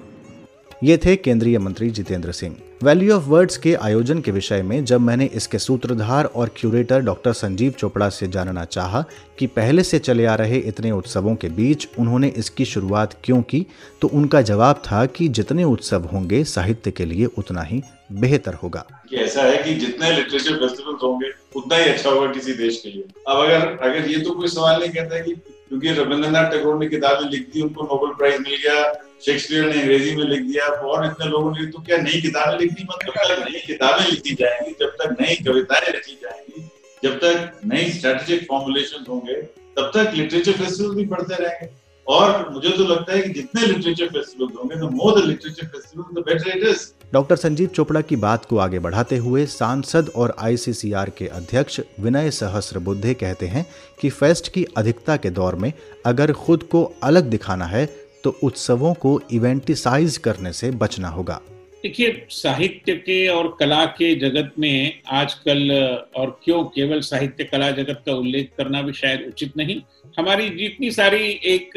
ये 0.84 0.98
थे 0.98 1.16
केंद्रीय 1.16 1.58
मंत्री 1.60 1.90
Jitendra 1.92 2.32
Singh 2.32 2.56
Valley 2.84 3.14
of 3.14 3.24
Words 3.30 3.58
के 3.58 3.74
आयोजन 3.76 4.20
के 4.22 4.32
विषय 4.32 4.62
में 4.64 4.84
जब 4.86 5.02
मैंने 5.02 5.26
इसके 5.36 5.60
सूत्रधार 5.60 6.26
और 6.26 6.52
क्यूरेटर 6.58 7.02
डॉक्टर 7.02 7.34
संजीव 7.34 7.72
चोपड़ा 7.80 8.10
से 8.10 8.28
जानना 8.28 8.64
चाहा 8.66 9.04
कि 9.40 9.48
पहले 9.58 9.84
से 9.84 10.00
चले 10.00 10.26
आ 10.26 10.36
रहे 10.36 10.60
इतने 10.70 10.92
उत्सवों 10.92 11.36
के 11.36 11.50
बीच 11.58 11.88
उन्होंने 12.00 12.28
इसकी 12.38 12.66
शुरुआत 12.66 13.18
क्यों 13.24 13.42
की 13.52 13.66
तो 14.02 14.08
उनका 14.08 14.42
जवाब 14.52 14.82
था 14.86 15.06
कि 15.08 15.28
जितने 15.30 15.64
उत्सव 15.64 16.06
होंगे 16.14 16.44
साहित्य 16.46 16.92
के 16.92 17.06
लिए 17.06 17.26
उतना 17.38 17.62
ही 17.64 17.82
बेहतर 18.12 18.54
होगा। 18.54 18.86
ऐसा 19.14 19.44
है 19.44 19.58
कि 19.64 19.74
जितने 19.76 20.12
लिटरेचर 20.12 20.56
फेस्टिवल 20.56 20.98
होंगे, 21.04 21.30
उतना 21.56 21.76
ही 21.76 21.90
अच्छा 21.90 22.10
होगा 22.10 22.32
किसी 22.32 22.54
देश 22.54 22.82
के 22.82 22.90
लिए। 22.90 23.04
अब 23.28 23.38
अगर 23.38 23.78
अगर 23.82 24.10
ये 24.10 24.20
तो 24.20 24.34
कोई 24.34 24.48
सवाल 24.48 24.80
नहीं 24.80 24.92
कहता 24.92 25.20
कि 25.20 25.34
क्योंकि 25.70 25.92
रविंद्रनाथ 25.92 26.52
टैगोर 26.52 26.80
ने 26.80 26.88
किताबें 26.88 27.30
लिख 27.30 27.50
दी, 27.54 27.62
उनको 27.62 27.84
नोबेल 27.84 28.14
प्राइज 28.14 28.40
मिल 28.42 28.56
गया 28.56 28.94
शेक्सपियर 29.26 29.66
ने 29.66 29.82
अंग्रेज़ी 29.82 30.16
में 30.16 30.24
लिख 30.24 30.42
दिया 30.42 30.66
और 30.66 31.06
इतने 31.06 31.26
लोगों 31.26 31.52
ने 31.52 31.66
तो 31.66 31.82
क्या 31.82 31.98
नई 31.98 32.22
किताबें 32.22 32.58
लिखनी 32.60 32.84
मतलब 32.84 33.14
तक 33.14 33.50
नई 33.50 33.60
किताबें 33.60 34.06
लिखी 34.06 34.36
जाएँगी, 34.36 34.72
जब 34.80 34.96
तक 35.02 35.16
नई 35.22 35.36
कविताएँ 35.36 35.92
लिखी 35.92 36.20
जाएँगी, 36.22 36.70
जब 37.04 37.18
तक 37.18 37.60
नई 37.66 37.92
स्ट्रेटेजिक 37.92 38.48
फॉर्मुलेशन 38.50 39.06
होंगे, 39.10 39.42
तब 39.78 39.92
तक 39.96 40.12
लिटरेचर 40.16 40.52
फेस्टिवल 40.52 40.96
भी 40.96 41.06
बढ़ते 41.06 41.44
रहेंगे। 41.44 41.79
और 42.10 42.50
मुझे 42.50 42.70
तो 42.70 42.84
लगता 42.84 43.14
है 43.14 43.22
कि 43.22 43.30
जितने 43.30 43.66
लिटरेचर 43.66 44.08
फेस्टिवल 44.08 44.54
होंगे 44.58 44.76
the 44.76 44.90
more 44.94 45.20
the 45.20 45.26
literature 45.26 45.68
festival 45.68 46.22
the 46.22 46.24
better 46.26 46.48
it 46.50 46.64
is 46.68 46.88
doctor 47.14 47.36
Sanjeev 47.36 47.68
Chopra 47.68 48.02
की 48.02 48.16
बात 48.16 48.46
को 48.46 48.58
आगे 48.58 48.80
बढ़ाते 48.80 49.18
हुए 49.18 49.46
सांसद 49.46 50.10
और 50.16 50.36
आईसीसीआर 50.40 51.10
के 51.10 51.28
अध्यक्ष 51.28 51.80
विनय 52.00 52.32
सहस्र 52.32 52.80
बुद्धे 52.80 53.14
कहते 53.14 53.48
हैं 53.48 53.66
कि 54.02 54.10
फेस्ट 54.10 54.52
की 54.54 54.66
अधिकता 54.78 55.18
के 55.18 55.30
दौर 55.30 55.56
में 55.56 55.72
अगर 56.06 56.34
खुद 56.34 56.64
को 56.64 56.84
अलग 57.04 57.30
दिखाना 57.30 57.66
है 57.66 57.86
तो 58.24 58.36
उत्सवों 58.44 58.94
को 58.94 59.20
इवेंटिसाइज 59.32 60.18
करने 60.18 60.54
से 60.54 60.72
बचना 60.72 61.10
होगा। 61.10 61.40
देखिए, 61.84 62.26
साहित्य 62.30 62.94
के 62.94 63.28
और 63.28 63.56
कला 63.60 63.84
के 63.98 64.14
जगत 64.16 64.54
में 64.60 65.02
आजकल, 65.08 65.72
और 66.16 66.40
क्यों 66.44 66.64
केवल 66.66 67.02
साहित्य 67.02 67.44
कला 67.44 67.70
जगत 67.72 68.04
का 68.06 68.14
उल्लेख 68.14 68.50
करना 68.58 68.82
भी 68.82 68.94
शायद 68.94 69.26
उचित 69.28 69.58
नहीं, 69.58 69.80
हमारी 70.20 70.50
जितनी 70.50 70.92
सारी 70.92 71.30
एक 71.46 71.72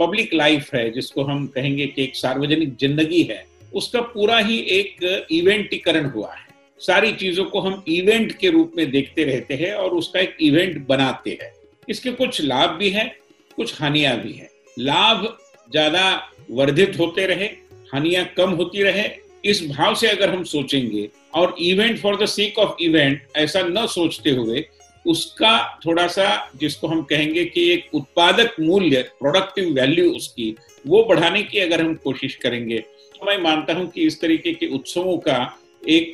पब्लिक 0.00 0.34
लाइफ 0.34 0.74
है, 0.74 0.90
जिसको 0.90 1.22
हम 1.22 1.46
कहेंगे 1.46 1.86
कि 1.86 2.02
एक 2.04 2.16
सार्वजनिक 2.16 2.76
ज़िंदगी 2.76 3.22
है, 3.22 3.44
उसका 3.74 4.00
पूरा 4.00 4.38
ही 4.38 4.58
एक 4.70 5.26
इवेंटीकरण 5.32 6.10
हुआ 6.10 6.32
है। 6.32 6.44
सारी 6.80 7.12
चीज़ों 7.14 7.44
को 7.44 7.60
हम 7.60 7.82
इवेंट 7.88 8.32
के 8.32 8.50
रूप 8.50 8.72
में 8.76 8.90
देखते 8.90 9.24
रहते 9.24 9.54
हैं 9.54 9.74
और 9.74 9.90
उसका 9.94 10.20
एक 10.20 10.36
इवेंट 10.42 10.86
बनाते 10.86 11.38
हैं। 11.42 11.52
इसके 11.88 12.12
कुछ 12.12 12.40
लाभ 12.42 12.70
भी 12.70 12.90
हैं, 12.90 13.12
कुछ 13.56 13.80
हानियाँ 13.80 14.16
भी 14.20 14.32
हैं। 14.32 14.50
लाभ 14.78 15.36
ज़्यादा 15.70 16.10
वर्धित 16.50 16.98
होते 16.98 17.26
रहे, 17.26 17.46
हानियाँ 17.94 18.24
कम 18.36 18.50
होती 18.50 18.82
रहे 18.82 19.08
इस 19.46 19.66
भाव 19.68 19.94
से 19.94 20.08
अगर 20.08 20.30
हम 20.30 20.42
सोचेंगे 20.44 21.08
और 21.34 21.54
event 21.60 21.98
for 21.98 22.16
the 22.22 22.26
sake 22.26 22.58
of 22.58 22.82
event 22.82 23.22
ऐसा 23.36 23.62
न 23.62 23.86
सोचते 23.86 24.30
हुए, 24.30 24.64
उसका 25.06 25.80
थोड़ा 25.86 26.06
सा 26.06 26.50
जिसको 26.56 26.88
हम 26.88 27.02
कहेंगे 27.02 27.44
कि 27.44 27.68
एक 27.72 27.94
उत्पादक 27.94 28.56
मूल्य 28.60 29.02
प्रोडक्टिव 29.20 29.72
वैल्यू 29.72 30.10
उसकी, 30.12 30.54
वो 30.86 31.04
बढ़ाने 31.04 31.42
की 31.42 31.58
अगर 31.58 31.80
हम 31.80 31.94
कोशिश 31.94 32.34
करेंगे 32.34 32.78
तो 32.78 33.26
मैं 33.26 33.38
मानता 33.38 33.74
हूँ 33.74 33.88
कि 33.90 34.06
इस 34.06 34.20
तरीके 34.20 34.52
के 34.52 34.66
उत्सवों 34.74 35.16
का 35.18 35.38
एक 35.82 36.12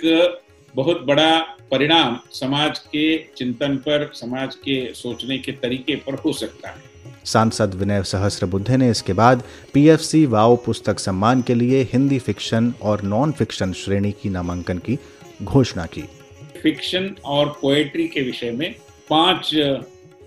बहुत 0.75 1.03
बड़ा 1.03 1.39
परिणाम 1.71 2.19
समाज 2.33 2.79
के 2.79 3.19
चिंतन 3.37 3.77
पर, 3.77 4.11
समाज 4.15 4.55
के 4.55 4.95
सोचने 4.95 5.39
के 5.39 5.53
तरीके 5.53 5.97
पर 5.97 6.15
हो 6.15 6.33
सकता 6.33 6.69
है। 6.69 6.92
सांसद 7.25 7.75
विनय 7.75 8.03
सहस्र 8.03 8.47
बुद्धे 8.47 8.77
ने 8.77 8.91
इसके 8.91 9.13
बाद 9.13 9.43
पीएफसी 9.75 10.25
वाओ 10.27 10.57
पुस्तक 10.57 10.99
सम्मान 10.99 11.43
के 11.43 11.55
लिए 11.55 11.83
हिंदी 11.83 12.19
फिक्शन 12.19 12.73
और 12.83 13.03
नॉन 13.03 13.33
फिक्शन 13.33 13.73
श्रेणी 13.73 14.13
की 14.13 14.29
नामांकन 14.29 14.79
की 14.79 14.99
घोषणा 15.43 15.87
की। 15.87 16.03
फिक्शन 16.63 17.15
और 17.25 17.59
पोएट्री 17.63 18.09
के 18.09 18.21
विषय 18.21 18.51
में 18.51 18.75
पाँच 19.11 19.51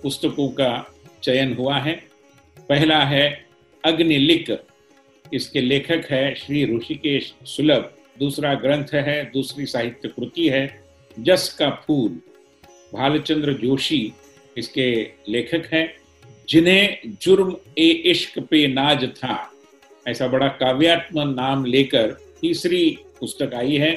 पुस्तकों 0.03 0.47
का 0.49 0.71
चयन 1.23 1.53
हुआ 1.53 1.77
है। 1.77 1.93
पहला 2.69 2.99
है 2.99 3.27
अग्निलिक 3.83 4.65
इसके 5.33 5.61
लेखक 5.61 6.07
है 6.11 6.35
श्री 6.35 6.63
ऋषिकेश 6.75 7.33
सुलभ। 7.45 7.91
दूसरा 8.19 8.53
ग्रंथ 8.53 8.93
है, 8.93 9.23
दूसरी 9.25 9.65
साहित्य 9.65 10.07
कृति 10.09 10.47
है, 10.49 10.83
जस 11.19 11.55
का 11.59 11.69
फूल। 11.87 12.09
भालचंद्र 12.93 13.53
जोशी 13.53 14.13
इसके 14.57 14.91
लेखक 15.29 15.73
हैं। 15.73 15.87
जिन्हें 16.49 16.97
जुर्म 17.21 17.55
ए 17.77 17.89
इश्क 18.05 18.39
पे 18.39 18.67
नाज 18.67 19.05
था। 19.15 19.51
ऐसा 20.07 20.27
बड़ा 20.27 20.47
काव्यात्मक 20.47 21.35
नाम 21.35 21.65
लेकर 21.65 22.11
तीसरी 22.41 22.97
पुस्तक 23.19 23.53
आई 23.53 23.75
है, 23.75 23.95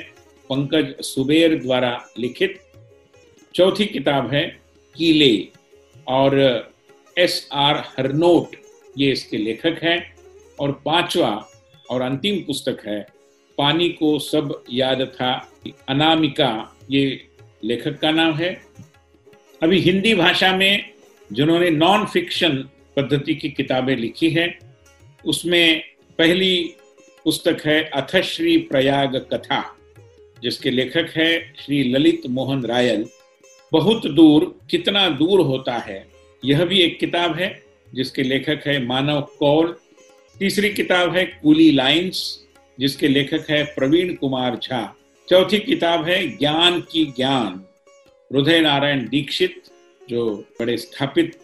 पंकज 0.50 1.04
सुबेर 1.04 1.58
द्वारा 1.62 2.08
लिखित। 2.18 2.60
चौथी 3.54 3.86
किताब 3.86 4.32
है, 4.34 4.60
कीले। 4.96 5.48
और 6.08 6.38
एस 7.18 7.48
आर 7.52 7.76
हरनोट 7.76 8.56
ये 8.98 9.12
इसके 9.12 9.36
लेखक 9.36 9.80
हैं। 9.82 10.16
और 10.60 10.72
पांचवा 10.84 11.48
और 11.90 12.00
अंतिम 12.00 12.40
पुस्तक 12.40 12.78
है, 12.86 13.06
पानी 13.58 13.88
को 13.88 14.18
सब 14.18 14.64
याद 14.70 15.02
था, 15.14 15.52
अनामिका, 15.88 16.76
ये 16.90 17.28
लेखक 17.64 17.98
का 17.98 18.10
नाम 18.10 18.34
है। 18.34 18.62
अभी 19.62 19.78
हिंदी 19.78 20.14
भाषा 20.14 20.56
में 20.56 20.90
जिन्होंने 21.32 21.70
नॉन 21.70 22.06
फिक्शन 22.06 22.68
पद्धति 22.96 23.34
की 23.34 23.48
किताबें 23.50 23.96
लिखी 23.96 24.30
हैं, 24.30 24.58
उसमें 25.24 25.82
पहली 26.18 26.74
पुस्तक 27.24 27.62
है 27.66 27.82
अथश्री 27.84 28.56
प्रयाग 28.58 29.16
कथा, 29.32 29.62
जिसके 30.42 30.70
लेखक 30.70 31.10
है 31.16 31.54
श्री 31.64 31.82
ललित 31.92 32.22
मोहन 32.26 32.64
रायल। 32.64 33.06
बहुत 33.72 34.06
दूर, 34.06 34.60
कितना 34.70 35.08
दूर 35.08 35.40
होता 35.40 35.78
है, 35.78 36.06
यह 36.44 36.64
भी 36.64 36.80
एक 36.80 36.98
किताब 36.98 37.36
है, 37.36 37.62
जिसके 37.94 38.22
लेखक 38.22 38.66
है 38.66 38.84
मानव 38.86 39.20
कौल। 39.38 39.76
तीसरी 40.38 40.70
किताब 40.70 41.16
है 41.16 41.24
कूली 41.24 41.70
लाइंस, 41.70 42.44
जिसके 42.80 43.08
लेखक 43.08 43.50
है 43.50 43.64
प्रवीण 43.64 44.14
कुमार 44.14 44.56
झा। 44.56 44.96
चौथी 45.28 45.58
किताब 45.58 46.04
है 46.08 46.28
ज्ञान 46.28 46.80
की 46.80 47.04
ज्ञान, 47.06 47.64
हृदय 48.32 48.60
नारायण 48.60 49.08
दीक्षित। 49.08 49.62
जो 50.10 50.24
बड़े 50.60 50.76
स्थापित 50.76 51.38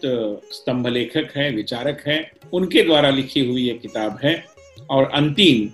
स्तंभ 0.51 0.87
लेखक 0.87 1.31
है, 1.37 1.49
विचारक 1.51 2.03
है, 2.07 2.31
उनके 2.53 2.83
द्वारा 2.83 3.09
लिखी 3.09 3.45
हुई 3.45 3.61
ये 3.61 3.73
किताब 3.73 4.19
है। 4.23 4.33
और 4.89 5.09
अंतिम, 5.13 5.69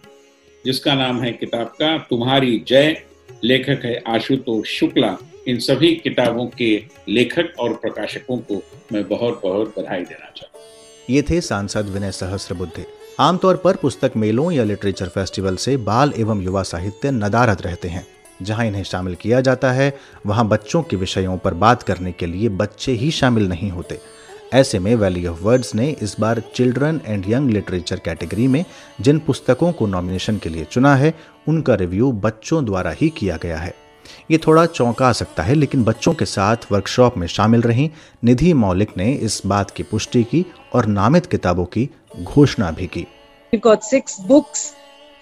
जिसका 0.66 0.94
नाम 0.96 1.22
है 1.22 1.32
किताब 1.32 1.68
का, 1.68 1.98
तुम्हारी 2.10 2.64
जय, 2.68 2.96
लेखक 3.44 3.86
है 3.86 3.96
आशुतोष 4.08 4.70
शुक्ला। 4.70 5.18
इन 5.48 5.60
सभी 5.60 5.96
किताबों 5.96 6.46
के 6.48 6.84
लेखक 7.10 7.54
और 7.60 7.74
प्रकाशकों 7.74 8.38
को 8.38 8.62
मैं 8.94 9.08
बहुत 9.08 9.40
बहुत 9.44 9.74
बधाई 9.80 10.04
देना 10.04 10.32
चाहूँ 10.38 10.64
ये 11.10 11.22
थे 11.22 11.42
सांसद 11.42 11.86
विनय 11.86 12.12
सहस्र 12.12 12.54
बुद्धे 12.54 12.86
आमतौर 13.20 13.58
पर 13.58 13.76
पुस्तक 13.76 14.12
मेलों 14.16 14.52
या 14.52 14.64
लिटरेचर 14.64 15.08
फेस्टिवल 15.08 15.56
से 15.56 15.76
बाल 15.78 16.14
एवं 16.18 16.42
युवा 16.42 16.64
साहित्य 16.64 17.12
नदारत 17.12 17.62
रहते 17.62 17.88
हैं। 17.88 18.06
जहाँ 18.42 18.66
इन्हें 18.66 18.84
शामिल 18.84 19.16
किया 19.16 19.42
जाता 19.42 19.72
है, 19.72 19.98
वहाँ 20.26 20.48
बच्चों 20.48 20.84
के 20.84 20.96
विषयों 20.96 21.38
पर 21.38 21.54
बात 21.54 21.84
करने 21.84 22.12
के 22.12 22.26
लिए 22.26 22.50
बच्चे 22.50 22.92
ही 22.92 23.12
शामिल 23.12 23.50
नहीं 23.50 23.72
होते। 23.72 24.00
ऐसे 24.54 24.80
में 24.80 24.96
वैली 24.96 25.28
ऑफ़ 25.28 25.42
वर्ड्स 25.42 25.76
ने 25.76 25.90
इस 26.02 26.16
बार 26.20 26.42
children 26.56 27.02
and 27.06 27.26
young 27.28 27.50
literature 27.50 28.00
category 28.00 28.48
में 28.48 28.66
जिन 29.02 29.20
पुस्तकों 29.20 29.72
को 29.72 29.88
नॉमिनेशन 29.88 30.38
के 30.38 30.50
लिए 30.50 30.64
चुना 30.64 30.96
है, 30.96 31.14
उनका 31.48 31.76
रिव्यू 31.76 32.12
बच्चों 32.12 32.66
द्वारा 32.66 32.92
ही 32.92 33.10
किया 33.10 33.38
गया 33.44 33.58
है। 33.58 33.74
ये 34.32 34.38
थोड़ा 34.38 34.66
चौंका 34.66 35.12
सकता 35.12 35.44
है, 35.44 35.56
लेकिन 35.56 35.84
बच्चों 35.84 36.14
के 36.14 36.26
साथ 36.26 36.56
वर्कशॉप 36.72 37.18
में 37.18 37.28
शामिल 37.28 37.62
रही, 37.62 37.92
निधि 38.24 38.54
मौलिक 38.54 38.90
ने 38.98 39.14
इस 39.14 39.42
बात 39.46 39.72
की 39.72 39.84
पुष्टि 39.84 40.24
की 40.24 40.46
और 40.74 40.86
नामित 40.86 41.26
किताबों 41.26 41.66
की 41.66 41.90
घोषणा 42.22 42.72
भी 42.72 42.88
की। 42.88 43.08
बुक्स 44.22 44.74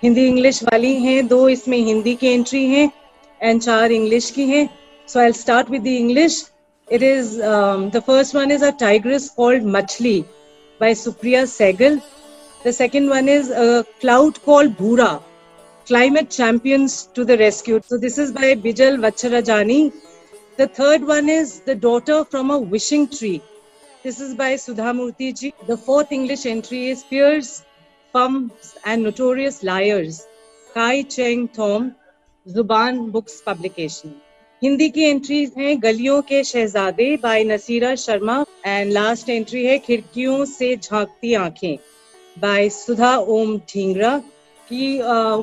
हिंदी 0.04 0.28
इंग्लिश 0.28 0.64
वाली 0.64 0.94
हैं, 0.96 1.28
दो 1.28 1.50
इसमें 1.50 1.78
हिंदी 1.78 2.16
की 2.16 2.28
एंट्री 2.28 2.66
है 2.66 2.92
and 3.42 3.62
char 3.62 3.92
English 3.92 4.32
ki 4.32 4.48
hai. 4.52 4.70
So 5.06 5.20
I'll 5.20 5.34
start 5.34 5.70
with 5.70 5.84
the 5.84 5.96
English. 5.98 6.44
It 6.90 7.04
is 7.04 7.40
um, 7.42 7.90
the 7.90 8.02
first 8.02 8.34
one 8.34 8.52
is 8.52 8.62
a 8.62 8.72
tigress 8.72 9.30
called 9.30 9.62
Machli 9.62 10.26
by 10.80 10.92
Supriya 10.92 11.44
Segal. 11.56 12.02
The 12.64 12.74
second 12.74 13.10
one 13.10 13.30
is 13.30 13.50
a 13.50 13.86
cloud 14.02 14.42
called 14.44 14.76
Bhura. 14.78 15.22
Climate 15.86 16.30
champions 16.30 17.06
to 17.14 17.26
the 17.26 17.38
rescue. 17.38 17.80
So 17.86 17.98
this 17.98 18.18
is 18.18 18.32
by 18.32 18.56
Bijal 18.56 18.98
Vacharajani. 19.06 19.94
The 20.58 20.68
third 20.68 21.06
one 21.08 21.30
is 21.30 21.62
the 21.62 21.76
daughter 21.76 22.26
from 22.26 22.52
a 22.52 22.60
wishing 22.60 23.08
tree. 23.08 23.42
This 24.04 24.20
is 24.20 24.36
by 24.36 24.54
Sudhamurti 24.54 25.38
ji. 25.40 25.54
The 25.68 25.78
fourth 25.78 26.12
English 26.12 26.46
entry 26.46 26.90
is 26.90 27.04
Peers, 27.04 27.64
Pumps 28.14 28.78
and 28.86 29.04
Notorious 29.04 29.64
Liars. 29.64 30.28
Kai 30.74 31.04
Cheng 31.04 31.48
Thom 31.48 31.96
Zubaan 32.48 33.00
books 33.12 33.42
publication. 33.46 34.14
Hindi 34.62 34.90
की 34.90 35.04
entries 35.04 35.52
हैं 35.58 35.76
गलियों 35.84 36.22
के 36.30 36.44
शहजादे 36.44 37.16
by 37.24 37.44
Nasira 37.44 37.94
Sharma 37.96 38.44
and 38.66 38.92
last 38.92 39.30
entry 39.30 39.66
है 39.66 39.78
खिड़कियों 39.80 40.46
से 40.46 40.76
झांकती 40.76 41.34
आँखें 41.34 41.78
bye 42.38 42.70
सुधा 42.70 43.16
ओम 43.36 43.58
ठींगरा 43.70 44.18
की 44.72 44.88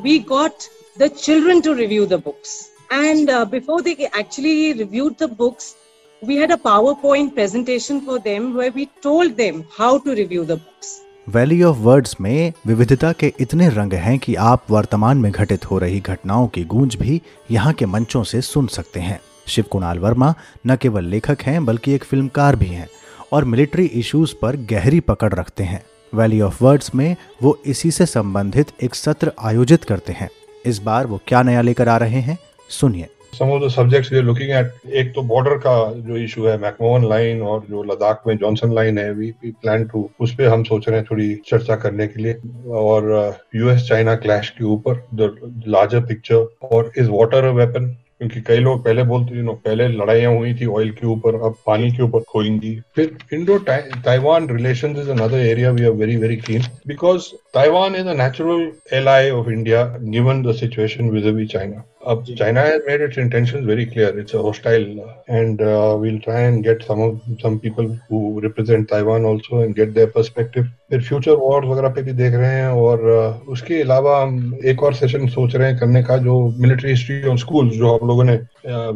we 0.03 0.19
got 0.29 0.69
the 0.99 1.09
children 1.17 1.61
to 1.61 1.73
review 1.75 2.07
the 2.07 2.21
books 2.25 2.59
and 2.93 3.31
before 3.51 3.83
they 3.83 3.97
actually 4.03 4.73
review 4.73 5.09
the 5.23 5.31
books 5.39 5.75
we 6.23 6.37
had 6.37 6.53
a 6.53 6.57
PowerPoint 7.03 7.35
presentation 7.35 8.01
for 8.07 8.19
them 8.25 8.53
we 8.59 8.85
told 9.03 9.35
them 9.37 9.63
how 9.79 9.99
to 9.99 10.13
review 10.15 10.45
the 10.45 10.53
books 10.53 11.01
Valley 11.29 11.63
of 11.63 11.77
Words 11.77 12.17
में 12.21 12.53
विविधता 12.67 13.13
के 13.13 13.33
इतने 13.41 13.69
रंग 13.69 13.93
हैं 13.93 14.19
कि 14.19 14.35
आप 14.35 14.71
वर्तमान 14.71 15.19
में 15.19 15.33
घटित 15.33 15.71
हो 15.71 15.79
रही 15.79 16.01
घटनाओं 16.01 16.49
की 16.49 16.65
गूंज 16.65 16.95
भी 16.95 17.23
यहाँ 17.51 17.73
के 17.73 17.87
मंचों 17.87 18.25
से 18.25 18.41
सुन 18.41 18.67
सकते 18.67 19.01
हैं। 19.01 19.21
शिव 19.49 19.65
कुणाल 19.71 19.99
वर्मा 19.99 20.35
न 20.67 20.77
केवल 20.77 21.05
लेखक 21.05 21.39
हैं, 21.43 21.65
बल्कि 21.65 21.93
एक 21.93 22.05
फिल्मकार 22.05 22.57
भी 22.57 22.67
हैं 22.67 22.89
और 23.33 23.45
मिलिट्री 23.45 23.85
इश्यूज़ 23.85 24.35
पर 24.43 24.57
गहरी 24.57 25.01
पकड़ 25.01 25.35
रखते 25.35 25.65
हैं। 25.65 25.85
वैली 26.15 26.41
ऑफ़ 26.41 26.65
वर्ड्स 26.65 26.95
में 26.95 27.17
वो 27.43 27.59
इसी 27.67 27.91
से 27.91 28.07
संबंधित 28.07 28.67
एक 28.83 28.95
सत्र 28.95 29.33
आयोजित 29.41 29.85
करते 29.85 30.13
हैं। 30.13 30.31
इस 30.67 30.79
बार 30.79 31.07
वो 31.07 31.21
क्या 31.27 31.43
नया 31.43 31.61
लेकर 31.61 31.89
आ 31.89 31.97
रहे 31.97 32.21
हैं? 32.21 32.39
सुनिए। 32.71 33.09
Some 33.39 33.51
of 33.53 33.63
the 33.65 33.69
subjects 33.71 34.13
we 34.13 34.19
are 34.19 34.25
looking 34.25 34.51
at 34.59 34.95
एक 34.95 35.13
तो 35.15 35.23
बॉर्डर 35.33 35.57
का 35.67 35.77
जो 36.07 36.17
इशू 36.17 36.47
है 36.47 36.57
मैकमोहन 36.61 37.09
लाइन 37.09 37.43
और 37.43 37.67
जो 37.71 37.83
लद्दाख 37.83 38.23
में 38.27 38.37
जॉनसन 38.37 38.73
लाइन 38.75 38.99
है 38.99 39.11
वी 39.13 39.31
वी 39.43 39.51
प्लान 39.63 39.85
टू 39.93 40.09
उस 40.21 40.35
पर 40.35 40.49
हम 40.49 40.63
सोच 40.65 40.89
रहे 40.89 40.99
हैं 40.99 41.07
थोड़ी 41.11 41.35
चर्चा 41.49 41.77
करने 41.77 42.07
के 42.07 42.23
लिए। 42.23 42.35
और 42.79 43.13
यूएस 43.57 43.87
चाइना 43.89 44.15
क्लैश 44.25 44.51
के 44.59 44.65
ऊपर 44.65 45.07
द 45.15 45.63
लार्जर 45.69 46.01
पिक्चर 46.07 46.69
और 46.73 46.93
इज़ 46.99 47.11
वाटर 47.11 47.49
वेपन 47.53 47.95
क्योंकि 48.19 48.41
कई 48.41 48.59
लोग 48.59 48.85
पहले 48.85 49.03
बोलते 49.05 49.37
यू 49.37 49.43
नो 49.45 49.53
पहले 49.65 49.87
लड़ाइयाँ 49.89 50.33
हुई 50.35 50.53
थी 50.55 50.67
ऑयल 50.67 50.91
के 50.91 51.07
ऊपर, 51.07 51.35
अब 51.37 51.55
पानी 51.67 51.91
के 51.93 52.03
ऊपर 52.03 52.21
खोएँगी 52.29 52.75
फिर 52.97 53.17
Indo 53.33 53.59
Taiwan 53.69 54.49
relation 54.51 54.97
is 55.01 55.11
another 55.11 55.39
area 55.39 55.71
we 55.71 55.85
are 55.85 55.91
very 55.93 56.17
very 56.17 56.37
keen 56.39 56.63
because 56.87 57.29
Taiwan 57.57 57.95
is 57.97 58.09
a 58.09 58.15
natural 58.15 58.71
ally 58.97 59.31
of 59.33 59.51
India 59.51 59.85
given 60.15 60.43
the 60.43 60.55
situation 60.57 61.11
with 61.11 61.47
China 61.49 61.85
Uh, 62.07 62.23
China 62.37 62.61
has 62.61 62.83
made 62.87 63.01
its 63.01 63.17
intentions 63.17 63.67
very 63.67 63.85
clear. 63.85 64.17
It's 64.17 64.33
a 64.33 64.41
hostile, 64.41 65.13
and 65.27 65.61
uh, 65.61 65.97
we'll 65.99 66.21
try 66.21 66.43
and 66.43 66.63
get 66.63 66.85
some 66.85 67.01
of 67.01 67.21
some 67.41 67.59
people 67.59 67.89
who 68.09 68.41
represent 68.41 68.89
Taiwan 68.89 69.25
also 69.25 69.63
and 69.63 69.75
get 69.75 69.93
their 69.93 70.07
perspective. 70.09 70.67
फिर 70.91 71.01
future 71.03 71.37
wars 71.37 71.67
वगैरह 71.67 71.89
पे 71.95 72.03
भी 72.03 72.13
देख 72.13 72.35
रहे 72.35 72.51
हैं 72.51 72.69
और 72.81 73.01
uh, 73.13 73.49
उसके 73.53 73.81
अलावा 73.83 74.21
हम 74.21 74.59
एक 74.73 74.83
और 74.83 74.95
सेशन 74.95 75.27
सोच 75.29 75.57
रहे 75.57 75.71
हैं 75.71 75.79
करने 75.79 76.03
का 76.03 76.17
जो 76.27 76.37
मिलिट्री 76.59 76.91
हिस्ट्री 76.91 77.23
ऑन 77.29 77.37
स्कूल 77.37 77.71
जो 77.71 77.95
आप 77.95 78.05
लोगों 78.09 78.25
ने 78.25 78.35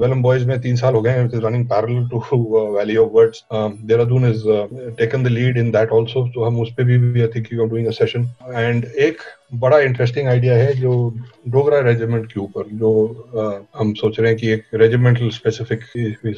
वेलम 0.02 0.22
बॉयज़ 0.22 0.46
में 0.48 0.60
तीन 0.60 0.76
साल 0.76 0.94
हो 0.94 1.00
गए 1.02 1.10
हैं 1.10 1.40
running 1.44 1.64
parallel 1.68 2.06
to 2.08 2.20
Valley 2.76 2.96
of 2.96 3.10
Words 3.14 3.42
Dehradun 3.52 4.28
is 4.30 4.44
taken 4.98 5.24
the 5.24 5.34
lead 5.38 5.58
in 5.58 5.70
that 5.70 5.92
also 5.94 6.26
तो 6.34 6.44
हम 6.44 6.60
उस 6.60 6.72
पे 6.76 6.84
भी 6.84 7.20
I 7.20 7.26
think 7.34 7.52
you 7.52 7.62
are 7.62 7.68
doing 7.70 7.86
a 7.86 7.96
session 7.98 8.28
and 8.52 8.84
एक 8.84 9.18
बड़ा 9.54 9.78
इंटरेस्टिंग 9.78 10.28
आइडिया 10.28 10.54
है 10.54 10.74
जो 10.74 11.14
डोगरा 11.48 11.80
रेजिमेंट 11.80 12.32
के 12.32 12.40
ऊपर 12.40 12.68
जो 12.72 12.90
आ, 13.36 13.80
हम 13.80 13.92
सोच 13.94 14.20
रहे 14.20 14.30
हैं 14.30 14.40
कि 14.40 14.48
एक 14.48 14.64
regimental 14.74 15.28
specific 15.28 15.80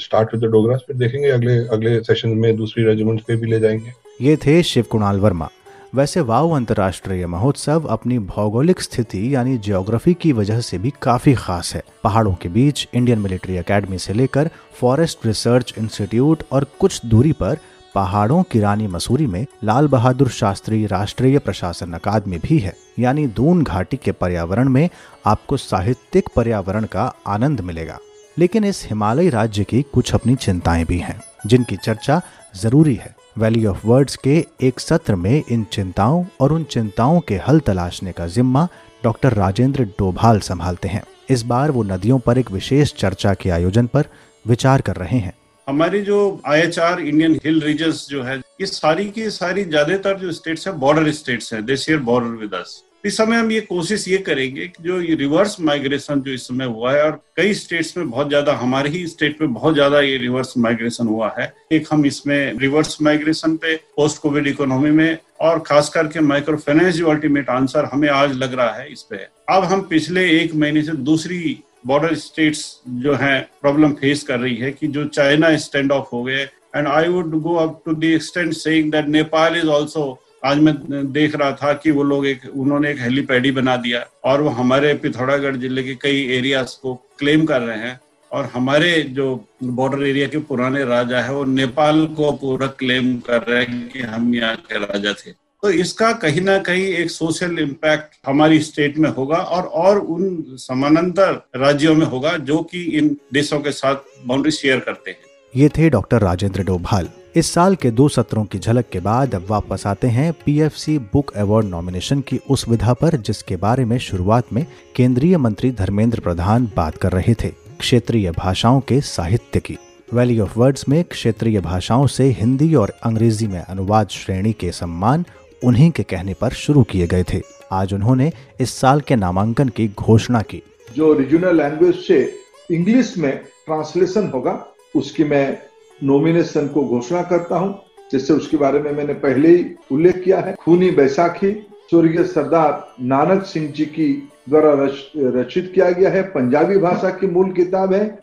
start 0.01 0.35
with 0.35 0.51
Dogra 0.51 0.77
फिर 0.77 0.97
देखेंगे 0.97 1.29
अगले 1.29 1.57
अगले 1.69 2.01
सेशन 2.01 2.29
में 2.29 2.57
दूसरी 2.57 2.85
रेजिमेंट 2.85 3.21
पे 3.21 3.37
भी 3.37 3.51
ले 3.51 3.61
जाएँगे। 3.61 3.93
ये 4.21 4.37
थे 4.37 4.63
शिव 4.63 4.85
कुणाल 4.91 5.21
वर्मा। 5.21 5.49
वैसे 5.95 6.21
वाव 6.21 6.51
अंतर्राष्ट्रीय 6.51 7.27
महोत्सव 7.27 7.85
अपनी 7.85 8.19
भौगोलिक 8.19 8.81
स्थिति 8.81 9.35
यानी 9.35 9.59
जियोग्राफी 9.59 10.15
की 10.15 10.33
वजह 10.33 10.61
से 10.61 10.79
भी 10.79 10.93
काफ़ी 11.03 11.35
खास 11.35 11.75
है। 11.75 11.83
पहाड़ों 12.05 12.35
के 12.35 12.49
बीच 12.49 12.89
इंडियन 12.95 13.19
मिलिट्री 13.19 13.57
एकेडमी 13.57 13.99
से 13.99 14.13
लेकर 14.13 14.51
फॉरेस्ट 14.81 15.27
रिसर्च 15.27 15.75
इंस्टीट्यूट 15.79 16.43
और 16.53 16.67
कुछ 16.79 17.07
दूरी 17.07 17.33
पर 17.33 17.59
पहाड़ों 17.95 18.43
की 18.43 18.61
रानी 18.61 18.87
मसूरी 18.87 19.27
में 19.27 19.47
लाल 19.65 19.89
बहादुर 19.89 20.29
शास्त्री 20.29 20.87
राष्ट्रीय 20.87 21.39
प्रशासन 21.39 21.93
अकादमी 21.93 22.39
भी 22.39 22.59
है। 22.59 22.77
यानी 22.99 23.27
दून 23.27 23.63
घाटी 23.63 23.97
के 23.97 24.13
पर्यावरण 24.13 24.69
में 24.69 24.91
आपको 25.27 25.57
साहित्यिक 25.57 26.29
पर्यावरण 26.37 26.85
का 26.85 27.15
आनंद 27.27 27.61
मिलेगा। 27.61 27.99
लेकिन 28.39 28.65
इस 28.65 28.87
हिमालयी 28.87 29.31
राज्य 29.31 29.65
की 29.65 29.83
कुछ 29.83 30.15
अपनी 30.15 30.35
चिंताएँ 30.35 30.85
भी 30.85 30.99
हैं, 30.99 31.21
जिनकी 31.47 31.77
चर्चा 31.77 32.23
ज़रूरी 32.57 32.95
है। 32.95 33.17
वैली 33.39 33.67
ऑफ़ 33.67 33.87
वर्ड्स 33.87 34.17
के 34.17 34.47
एक 34.61 34.81
सत्र 34.81 35.15
में 35.15 35.43
इन 35.51 35.65
चिंताओं 35.65 36.25
और 36.41 36.53
उन 36.53 36.65
चिंताओं 36.65 37.21
के 37.21 37.37
हल 37.37 37.61
तलाशने 37.61 38.13
का 38.13 38.27
जिम्मा 38.27 38.69
डॉक्टर 39.05 39.33
राजेंद्र 39.33 39.85
डोभाल 39.85 40.41
संभालते 40.41 40.89
हैं। 40.89 41.05
इस 41.31 41.43
बार 41.43 41.71
वो 41.71 41.83
नदियों 41.83 42.19
पर 42.19 42.39
एक 42.39 42.51
विशेष 42.51 42.95
चर्चा 42.95 43.35
के 43.35 43.51
आयोजन 43.51 43.87
पर 43.87 44.05
विचार 44.47 44.81
कर 44.81 44.97
रहे 44.97 45.19
हैं। 45.19 45.35
हमारी 45.67 46.01
जो 46.03 46.21
I 46.47 46.61
H 46.61 46.79
R 46.79 47.01
Indian 47.01 47.39
hill 47.45 47.61
regions 47.63 48.07
जो 48.09 48.23
है, 48.23 48.37
ये 48.61 48.67
सारी 48.67 49.05
की 49.11 49.29
सारी 49.31 49.65
ज़्यादातर 49.65 50.19
जो 50.19 50.33
स्टेट्स 50.33 50.67
है 50.69 50.73
बॉर्डर 50.79 51.11
स्टेट्स 51.13 51.53
है 51.55 51.63
they 51.63 51.77
share 51.79 51.99
border 52.09 52.37
with 52.39 52.55
us 52.55 52.83
इस 53.05 53.17
समय 53.17 53.37
हम 53.37 53.51
ये 53.53 53.61
कोशिश 53.61 54.07
ये 54.09 54.19
करेंगे 54.19 54.67
कि 54.67 54.83
जो 54.83 55.01
ये 55.01 55.15
रिवर्स 55.17 55.57
माइग्रेशन 55.61 56.21
जो 56.21 56.33
इस 56.33 56.47
समय 56.49 56.65
हुआ 56.65 56.93
है, 56.93 57.03
और 57.03 57.19
कई 57.37 57.55
स्टेट्स 57.55 57.97
में 57.97 58.11
बहुत 58.11 58.29
ज़्यादा, 58.29 58.53
हमारे 58.55 58.91
ही 58.91 59.07
स्टेट 59.07 59.41
में 59.41 59.53
बहुत 59.55 59.75
ज़्यादा 59.75 60.01
ये 60.01 60.17
रिवर्स 60.19 60.57
माइग्रेशन 60.59 61.07
हुआ 61.07 61.33
है। 61.39 61.53
एक 61.73 61.89
हम 61.93 62.07
इसमें 62.07 62.59
रिवर्स 62.59 63.01
माइग्रेशन 63.03 63.57
पे 63.57 63.75
पोस्ट 63.97 64.23
कोविड 64.23 64.47
इकोनॉमी 64.47 64.91
में, 64.91 65.19
और 65.41 65.59
खास 65.67 65.89
करके 65.89 66.21
माइक्रो 66.23 66.57
फाइनेंस 66.59 66.95
जो 66.95 67.09
अल्टीमेट 67.11 67.49
आंसर 67.51 67.89
हमें 67.93 68.09
आज 68.11 68.33
लग 68.35 68.55
रहा 68.55 68.73
है 68.73 68.93
इस 68.93 69.03
पे। 69.03 69.27
अब 69.51 69.65
हम 69.65 69.81
पिछले 69.91 70.29
एक 70.41 70.55
महीने 70.55 70.83
से 70.83 70.93
दूसरी 71.03 71.43
बॉर्डर 71.87 72.15
स्टेट्स 72.15 72.65
जो 72.89 73.15
है 73.15 73.41
प्रॉब्लम 73.63 73.93
फेस 73.93 74.23
कर 74.23 74.39
रही 74.39 74.57
है 74.57 74.71
कि 74.73 74.89
जो 74.89 75.05
चाइना 75.07 75.57
स्टैंड 75.57 75.93
ऑफ़ 75.93 76.09
हो 76.13 76.23
गए। 76.25 76.43
And 76.77 76.89
I 76.89 77.09
would 77.09 77.41
go 77.43 77.55
up 77.57 77.83
to 77.87 77.95
the 77.95 78.05
extent 78.05 78.53
saying 78.55 78.93
that 78.93 79.09
Nepal 79.09 79.57
is 79.57 79.69
also 79.71 80.05
आज 80.45 80.59
मैं 80.59 80.75
देख 81.13 81.35
रहा 81.37 81.53
था 81.53 81.73
कि 81.73 81.91
वो 81.91 82.03
लोग 82.03 82.27
एक, 82.27 82.41
उन्होंने 82.55 82.91
एक 82.91 83.01
हेलीपैडी 83.01 83.51
बना 83.51 83.77
दिया 83.77 84.05
और 84.25 84.41
वो 84.41 84.51
हमारे 84.51 84.95
पिथौरागढ़ 84.95 85.57
ज़िले 85.57 85.83
के 85.83 85.95
कई 85.95 86.25
एरियाज़ 86.37 86.77
को 86.83 86.95
क्लेम 87.19 87.45
कर 87.47 87.61
रहे 87.61 87.79
हैं। 87.79 88.01
और 88.31 88.45
हमारे 88.45 88.91
जो 89.11 89.25
बॉर्डर 89.63 90.03
एरिया 90.07 90.27
के 90.29 90.39
पुराने 90.39 90.85
राजा 90.85 91.21
है, 91.21 91.33
वो 91.33 91.45
नेपाल 91.45 92.07
को 92.07 92.31
पूरा 92.33 92.67
क्लेम 92.67 93.15
कर 93.19 93.43
रहे 93.43 93.65
हैं 93.65 93.89
कि 93.89 94.01
हम 94.03 94.35
यहाँ 94.35 94.57
के 94.57 94.79
राजा 94.79 95.13
थे। 95.13 95.31
तो 95.63 95.71
इसका 95.71 96.13
कहीं 96.13 96.41
ना 96.41 96.57
कहीं 96.59 96.85
एक 96.85 97.11
सोशल 97.11 97.59
इम्पैक्ट 97.59 98.15
हमारी 98.27 98.59
स्टेट 98.61 98.97
में 98.99 99.09
होगा 99.11 99.37
और 99.37 99.65
और 99.83 99.99
उन 99.99 100.45
समानांतर 100.59 101.33
राज्यों 101.57 101.95
में 101.95 102.07
होगा 102.07 102.37
जो 102.39 102.63
कि 102.63 102.83
इन 102.99 103.17
देशों 103.35 103.59
के 103.61 103.73
साथ 103.73 103.97
बाउंड्री 104.27 104.51
शेयर 104.51 104.79
करते 104.79 105.11
हैं। 105.11 105.19
ये 105.55 105.69
थे 105.69 105.91
डॉक्टर 105.91 106.21
राजेंद्र 106.21 106.63
डोभाल। 106.63 107.09
इस 107.37 107.51
साल 107.51 107.77
के 107.77 107.91
दो 107.91 108.09
सत्रों 108.09 108.45
की 108.45 108.59
झलक 108.59 108.89
के 108.93 109.01
बाद 109.01 109.35
अब 109.35 109.47
वापस 109.51 109.87
आते 109.87 110.09
हैं 110.09 110.33
पीएफसी 110.45 110.99
बुक 111.13 111.31
अवार्ड 111.37 111.67
नॉमिनेशन 111.67 112.21
की 112.21 112.41
उस 112.51 112.69
विधा 112.69 112.93
पर, 112.93 113.17
जिसके 113.17 113.57
बारे 113.57 113.85
में 113.85 113.99
शुरुआत 113.99 114.53
में 114.53 114.67
केंद्रीय 114.97 115.37
मंत्री 115.37 115.71
धर्मेंद्र 115.73 116.21
प्रधान 116.21 116.71
बात 116.77 116.97
कर 116.97 117.13
रहे 117.13 117.35
थे, 117.35 117.49
क्षेत्रीय 117.79 118.31
भाषाओं 118.31 118.81
के 118.81 119.01
साहित्य 119.01 119.61
की। 119.61 119.79
वैली 120.15 120.39
ऑफ़ 120.41 120.59
वर्ड्स 120.59 120.89
में 120.89 121.03
क्षेत्रीय 121.05 121.61
भाषाओं 121.61 122.07
से 122.07 122.25
हिंदी 122.31 122.75
और 122.75 122.93
अंग्रेज़ी 123.03 123.47
में 123.47 123.61
अनुवाद 123.61 124.09
श्रेणी 124.09 124.53
के 124.53 124.73
सम्मान 124.73 125.25
उन्हीं 125.65 125.91
के 125.91 126.03
कहने 126.03 126.35
पर 126.35 126.51
शुरू 126.51 126.83
किए 126.83 127.07
गए 127.07 127.23
थे। 127.23 127.41
आज 127.73 127.95
उन्होंने 127.95 128.33
इस 128.61 128.71
साल 128.75 129.01
के 129.01 129.17
नामांकन 129.17 129.69
की 129.69 129.89
घोषणा 129.89 130.43
की। 130.43 130.63
जो 130.97 131.15
रीजनल 131.15 131.57
लैंग्वेज 131.57 131.97
से 131.97 132.39
इंग्लिश 132.71 133.15
में 133.19 133.37
ट्रांसलेशन 133.39 134.31
होगा, 134.35 134.67
उसकी 134.97 135.25
मैं 135.25 135.59
नॉमिनेशन 136.05 136.69
को 136.69 136.85
घोषणा 136.85 137.23
करता 137.23 137.57
हूँ। 137.57 137.83
जिससे 138.13 138.33
उसके 138.33 138.57
बारे 138.57 138.81
में 138.81 138.93
मैंने 138.93 139.13
पहले 139.13 139.49
ही 139.49 139.67
उल्लेख 139.93 140.23
किया 140.25 140.41
है। 140.41 140.55
खूनी 140.55 140.91
बैसाखी, 140.91 141.67
स्वर्गीय 141.91 142.25
सरदार 142.25 142.95
नानक 143.01 143.43
सिंह 143.43 143.69
जी 143.69 143.85
की 143.85 144.29
द्वारा 144.49 144.75
रचित 145.17 145.73
किया 145.75 145.91
गया 145.91 146.11
है। 146.11 146.23
पंजाबी 146.23 146.79
भाषा 146.79 147.11
की 147.11 147.27
मूल 147.27 147.53
किताब 147.53 147.93
है 147.93 148.19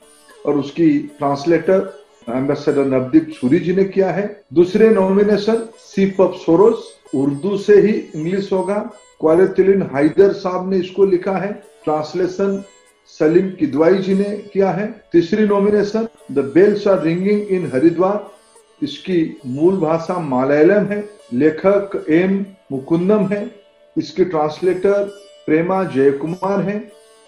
और 0.45 0.55
उसकी 0.55 0.99
ट्रांसलेटर 0.99 2.05
एम्बेसडर 2.29 2.85
नवदीप 2.85 3.31
सूरी 3.41 3.59
जी 3.59 3.75
ने 3.75 3.83
किया 3.83 4.11
है। 4.11 4.41
दूसरे 4.53 4.89
नॉमिनेशन 4.89 5.69
सीप 5.77 6.21
ऑफ़ 6.21 6.35
सोरोस 6.35 6.98
उर्दू 7.13 7.57
से 7.57 7.79
ही 7.81 7.91
इंग्लिश 8.15 8.51
होगा। 8.53 8.77
क्वालितिलिन 9.19 9.81
हाइदर 9.93 10.33
साहब 10.33 10.69
ने 10.69 10.77
इसको 10.77 11.05
लिखा 11.05 11.37
है। 11.37 11.51
ट्रांसलेशन 11.83 12.63
सलीम 13.07 13.49
किदवाई 13.49 13.97
जी 13.97 14.13
ने 14.13 14.35
किया 14.53 14.71
है। 14.71 14.87
तीसरी 15.11 15.45
nomination 15.47 16.07
the 16.31 16.51
bells 16.53 16.87
are 16.87 17.01
ringing 17.03 17.47
in 17.47 17.71
Haridwar 17.73 18.29
इसकी 18.81 19.19
मूल 19.45 19.77
भाषा 19.77 20.19
मलयालम 20.19 20.85
है। 20.85 21.03
लेखक 21.33 22.05
एम 22.09 22.45
मुकुंदम 22.71 23.27
है। 23.27 23.43
इसके 23.97 24.25
ट्रांसलेटर 24.25 25.03
प्रेमा 25.45 25.83
जयकुमार 25.83 26.61
है। 26.61 26.79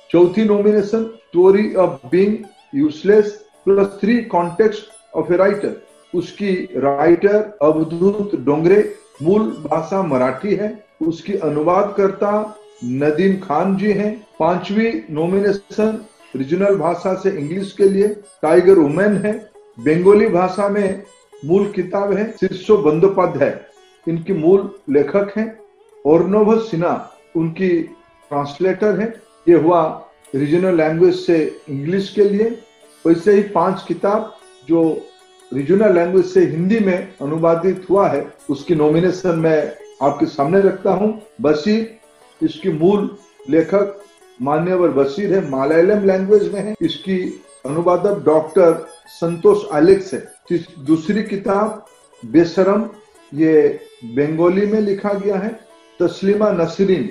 चौथी 0.09 0.43
nomination 0.43 1.03
story 1.03 1.73
of 1.75 2.07
being 2.07 2.37
useless 2.75 3.31
plus 3.65 3.87
three 4.01 4.21
context 4.23 5.15
of 5.15 5.33
a 5.33 5.37
writer 5.37 5.81
उसकी 6.13 6.53
राइटर 6.77 7.57
अवधूत 7.61 8.35
डोंगरे 8.45 8.81
मूल 9.21 9.49
भाषा 9.63 10.01
मराठी 10.03 10.55
है, 10.55 10.83
उसकी 11.01 11.33
अनुवादकर्ता 11.35 12.33
नदीम 12.83 13.35
खान 13.37 13.75
जी 13.77 13.91
हैं। 13.91 14.13
पांचवी 14.39 14.91
नॉमिनेशन 15.09 16.05
रीजनल 16.35 16.75
भाषा 16.75 17.13
से 17.13 17.29
इंग्लिश 17.31 17.71
के 17.71 17.89
लिए 17.89 18.07
टाइगर 18.41 18.77
उमेन 18.77 19.17
है। 19.17 19.33
बंगाली 19.77 20.27
भाषा 20.29 20.67
में 20.69 21.03
मूल 21.45 21.71
किताब 21.71 22.13
है 22.13 22.31
शीर्षो 22.31 22.77
बंदोपाध्याय 22.77 23.59
इनकी 24.07 24.33
मूल 24.33 24.69
लेखक 24.89 25.33
हैं 25.37 25.47
और 26.05 26.59
सिन्हा, 26.61 26.93
उनकी 27.35 27.69
ट्रांसलेटर 28.29 28.99
है। 28.99 29.07
ये 29.47 29.55
हुआ 29.55 29.81
रीजनल 30.35 30.75
लैंग्वेज 30.77 31.15
से 31.15 31.37
इंग्लिश 31.69 32.09
के 32.09 32.23
लिए। 32.23 32.49
वैसे 33.05 33.33
ही 33.33 33.41
पाँच 33.49 33.83
किताब 33.87 34.33
जो 34.69 34.81
रीजनल 35.51 35.93
लैंग्वेज 35.95 36.25
से 36.25 36.45
हिंदी 36.45 36.79
में 36.79 37.13
अनुवादित 37.21 37.85
हुआ 37.89 38.07
है, 38.09 38.25
उसकी 38.49 38.75
नॉमिनेशन 38.75 39.39
मैं 39.39 39.71
आपके 40.01 40.25
सामने 40.27 40.61
रखता 40.61 40.91
हूँ। 40.91 41.21
बसीर 41.41 41.99
इसकी 42.41 42.71
मूल 42.71 43.09
लेखक 43.49 43.97
मान्यवर 44.39 44.89
बशीर 44.91 45.33
है, 45.33 45.41
मलयालम 45.49 46.05
लैंग्वेज 46.05 46.53
में 46.53 46.59
है। 46.61 46.75
इसकी 46.81 47.17
अनुवादक 47.65 48.23
डॉक्टर 48.25 48.85
संतोष 49.09 49.63
एलेक्स 49.75 50.13
है 50.13 50.19
दूसरी 50.85 51.23
किताब 51.23 51.85
बेसरम 52.23 52.89
ये 53.31 53.79
बंगाली 54.05 54.65
में 54.65 54.79
लिखा 54.81 55.13
गया 55.15 55.37
है, 55.37 55.49
तस्लिमा 55.99 56.51
नसरीन, 56.53 57.09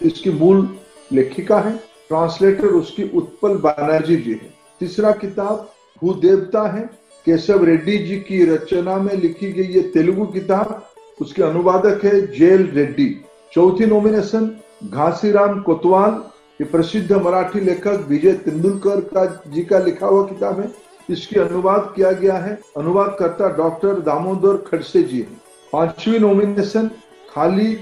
इसकी 0.00 0.30
मूल 0.32 0.68
लेखिका 1.12 1.58
है। 1.58 1.76
ट्रांसलेटर 2.08 2.66
उसकी 2.66 3.10
उत्पल 3.14 3.56
बनर्जी 3.58 4.16
जी 4.16 4.32
है। 4.32 4.52
तीसरा 4.80 5.10
किताब 5.12 5.70
भू 6.02 6.12
देवता 6.16 6.62
है 6.68 6.88
केशव 7.26 7.64
रेड्डी 7.64 7.98
जी 7.98 8.16
की 8.18 8.44
रचना 8.44 8.96
में 8.96 9.14
लिखी 9.14 9.52
गई 9.52 9.66
ये 9.74 9.80
तेलुगु 9.94 10.24
किताब, 10.26 10.82
उसके 11.20 11.42
अनुवादक 11.42 12.04
है 12.04 12.20
जेल 12.32 12.66
रेड्डी। 12.74 13.08
चौथी 13.52 13.86
नॉमिनेशन 13.86 14.50
घासीराम 14.84 15.60
कोतवाल, 15.60 16.22
ये 16.60 16.64
प्रसिद्ध 16.64 17.12
मराठी 17.14 17.60
लेखक 17.60 18.04
विजय 18.08 18.32
तेंदुलकर 18.44 19.00
का 19.14 19.24
जी 19.46 19.64
का 19.64 19.78
लिखा 19.78 20.06
हुआ 20.06 20.26
किताब 20.26 20.60
है। 20.60 20.68
इसकी 21.10 21.40
अनुवाद 21.40 21.92
किया 21.96 22.12
गया 22.12 22.36
है, 22.36 22.58
अनुवादकर्ता 22.76 23.48
डॉक्टर 23.56 24.00
दामोदर 24.00 24.56
खड़से 24.68 25.02
जी 25.02 25.18
है। 25.18 25.42
पांचवी 25.72 26.18
नॉमिनेशन 26.18 26.90
खाली 27.30 27.72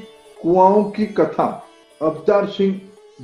कुआओं 0.42 0.82
की 0.90 1.06
कथा, 1.08 1.46
अवतार 2.00 2.46
सिंह 2.48 2.80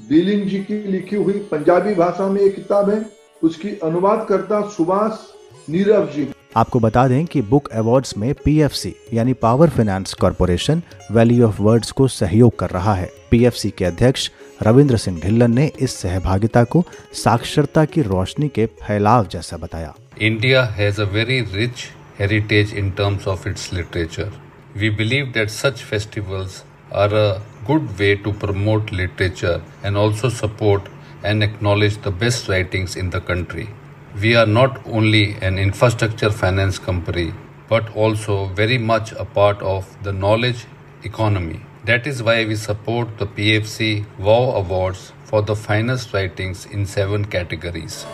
डीलिंग 0.09 0.43
जी 0.43 0.59
की 0.59 0.83
लिखी 0.83 1.17
हुई 1.17 1.39
पंजाबी 1.51 1.95
भाषा 1.95 2.29
में 2.29 2.41
एक 2.41 2.55
किताब 2.55 2.91
है। 2.91 3.05
उसकी 3.43 3.79
अनुवादकर्ता 3.85 4.61
सुभाष 4.69 5.27
नीरव 5.71 6.07
जी। 6.07 6.27
आपको 6.57 6.81
बता 6.81 7.07
दें 7.09 7.25
कि 7.27 7.41
बुक 7.43 7.69
अवार्ड्स 7.69 8.17
में 8.19 8.33
पीएफसी 8.45 8.95
यानी 9.13 9.33
power 9.33 9.71
finance 9.71 10.15
corporation 10.15 10.83
Valley 11.13 11.41
of 11.43 11.61
Words 11.63 11.91
को 11.91 12.07
सहयोग 12.09 12.59
कर 12.59 12.71
रहा 12.71 12.95
है। 12.95 13.11
पीएफसी 13.31 13.71
के 13.71 13.85
अध्यक्ष 13.85 14.31
रविंद्र 14.63 14.97
सिंह 14.97 15.21
ढिल्लन 15.21 15.55
ने 15.55 15.71
इस 15.81 15.97
सहभागिता 15.97 16.65
को 16.65 16.85
साक्षरता 17.15 17.85
की 17.85 18.03
रोशनी 18.03 18.49
के 18.49 18.67
फैलाव 18.67 19.27
जैसा 19.33 19.57
बताया। 19.57 19.95
India 20.21 20.65
has 20.79 21.01
a 21.01 21.05
very 21.13 21.41
rich 21.55 21.85
heritage 22.19 22.75
in 22.75 22.91
terms 22.91 23.29
of 23.29 23.49
its 23.49 23.73
literature 23.73 24.33
we 24.77 24.91
believe 24.91 25.27
that 25.35 25.51
such 25.51 25.83
festivals 25.91 26.63
are 26.99 27.15
a 27.17 27.31
good 27.69 27.89
way 27.99 28.13
to 28.17 28.31
promote 28.43 28.91
literature 28.99 29.57
and 29.85 29.99
also 30.03 30.29
support 30.37 30.87
and 31.31 31.47
acknowledge 31.47 31.99
the 32.07 32.13
best 32.23 32.49
writings 32.49 32.95
in 33.03 33.11
the 33.15 33.21
country. 33.27 33.67
We 34.17 34.35
are 34.37 34.47
not 34.47 34.81
only 34.87 35.35
an 35.43 35.59
infrastructure 35.59 36.31
finance 36.31 36.79
company 36.79 37.35
but 37.69 37.95
also 37.95 38.47
very 38.47 38.79
much 38.79 39.13
a 39.13 39.25
part 39.25 39.61
of 39.61 40.03
the 40.03 40.13
knowledge 40.13 40.65
economy. 41.05 41.61
That 41.85 42.07
is 42.07 42.23
why 42.23 42.45
we 42.47 42.57
support 42.57 43.19
the 43.19 43.27
PFC 43.27 44.07
WOW 44.19 44.53
Awards 44.53 45.13
for 45.25 45.43
the 45.43 45.55
finest 45.55 46.15
writings 46.15 46.65
in 46.67 46.87
seven 46.87 47.27
categories. 47.27 48.07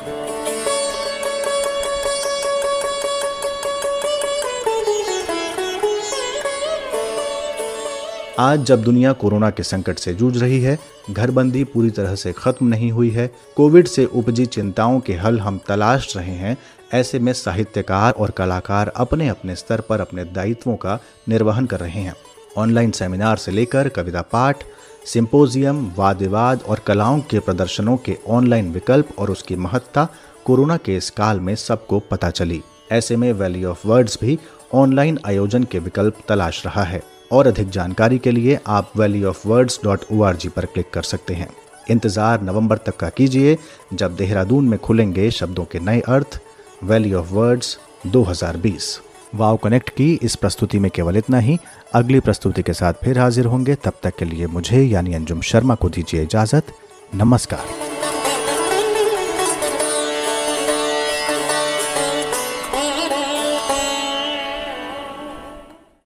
आज 8.38 8.64
जब 8.64 8.83
दुनिया 8.83 9.12
corona 9.12 9.51
के 9.51 9.62
संकट 9.62 9.99
से 9.99 10.14
जूझ 10.14 10.38
रही 10.38 10.61
है, 10.61 10.79
घरबंदी 11.11 11.64
पूरी 11.64 11.90
तरह 11.90 12.14
से 12.14 12.33
खत्म 12.33 12.66
नहीं 12.66 12.92
हुई 12.92 13.11
है, 13.11 13.31
कोविड 13.57 13.87
से 13.87 14.05
उपजी 14.05 14.47
चिंताओं 14.47 15.01
के 15.01 15.14
हल 15.14 15.40
हम 15.40 15.61
तलाश 15.68 16.16
रहे 16.16 16.33
हैं, 16.33 16.59
ऐसे 16.94 17.18
में 17.18 17.33
साहित्यकार 17.33 18.12
और 18.12 18.31
कलाकार 18.31 18.88
अपने 18.88 19.29
अपने 19.29 19.57
स्तर 19.57 19.81
पर 19.81 20.01
अपने 20.01 20.25
दायित्वों 20.25 20.77
का 20.77 20.99
निर्वहन 21.29 21.66
कर 21.66 21.81
रहे 21.81 22.01
हैं। 22.01 22.14
ऑनलाइन 22.59 22.90
सेमिनार 22.90 23.37
से 23.37 23.53
लेकर 23.53 23.88
कविता 23.88 24.23
पाठ, 24.23 24.64
सिंपोजियम 25.07 25.92
वाद 25.99 26.18
विवाद 26.18 26.62
और 26.62 26.79
कलाओं 26.79 27.20
के 27.20 27.38
प्रदर्शनों 27.38 27.97
के 27.97 28.18
ऑनलाइन 28.29 28.73
विकल्प 28.73 29.09
और 29.18 29.31
उसकी 29.31 29.57
महत्ता 29.57 30.09
कोरोना 30.44 30.77
के 30.77 30.97
इस 30.97 31.11
काल 31.11 31.40
में 31.40 31.55
सबको 31.55 31.99
पता 31.99 32.31
चली। 32.31 32.62
ऐसे 32.92 33.16
में 33.16 33.33
वैली 33.33 33.64
ऑफ़ 33.64 33.88
वर्ड्स 33.88 34.18
भी 34.20 34.38
ऑनलाइन 34.75 35.18
आयोजन 35.27 35.64
के 35.64 35.79
विकल्प 35.79 36.16
तलाश 36.29 36.66
रहा 36.66 36.83
है। 36.83 37.13
और 37.35 37.47
अधिक 37.47 37.68
जानकारी 37.70 38.18
के 38.18 38.31
लिए 38.31 38.59
आप 38.66 38.90
Valley 38.97 39.23
of 39.25 39.47
Words 39.49 39.79
dot 39.85 40.05
O 40.12 40.23
R 40.23 40.37
G 40.37 40.49
पर 40.49 40.66
क्लिक 40.66 40.90
कर 40.92 41.03
सकते 41.03 41.35
हैं। 41.35 41.49
इंतज़ार 41.90 42.42
नवंबर 42.42 42.77
तक 42.77 42.97
का 42.97 43.09
कीजिए, 43.09 43.57
जब 43.92 44.16
देहरादून 44.16 44.68
में 44.68 44.79
खुलेंगे 44.79 45.31
शब्दों 45.31 45.64
के 45.64 45.79
नए 45.81 46.01
अर्थ 46.09 46.40
Valley 46.85 47.12
of 47.14 47.33
Words 47.33 47.79
2020 48.07 48.99
wow 49.35 49.57
connect 49.57 49.90
की 49.90 50.12
इस 50.23 50.37
प्रस्तुति 50.37 50.79
में 50.79 50.90
केवल 50.90 51.16
इतना 51.16 51.38
ही। 51.38 51.59
अगली 51.94 52.20
प्रस्तुति 52.20 52.62
के 52.62 52.73
साथ 52.73 53.05
फिर 53.05 53.18
हाजिर 53.18 53.47
होंगे। 53.47 53.75
तब 53.75 53.92
तक 54.03 54.16
के 54.18 54.25
लिए 54.25 54.47
मुझे 54.47 54.83
यानी 54.83 55.14
अंजुम 55.14 55.40
शर्मा 55.40 55.75
को 55.75 55.88
दीजिए 55.88 56.23
इजाज़त। 56.23 56.73
नमस्कार। 57.14 57.64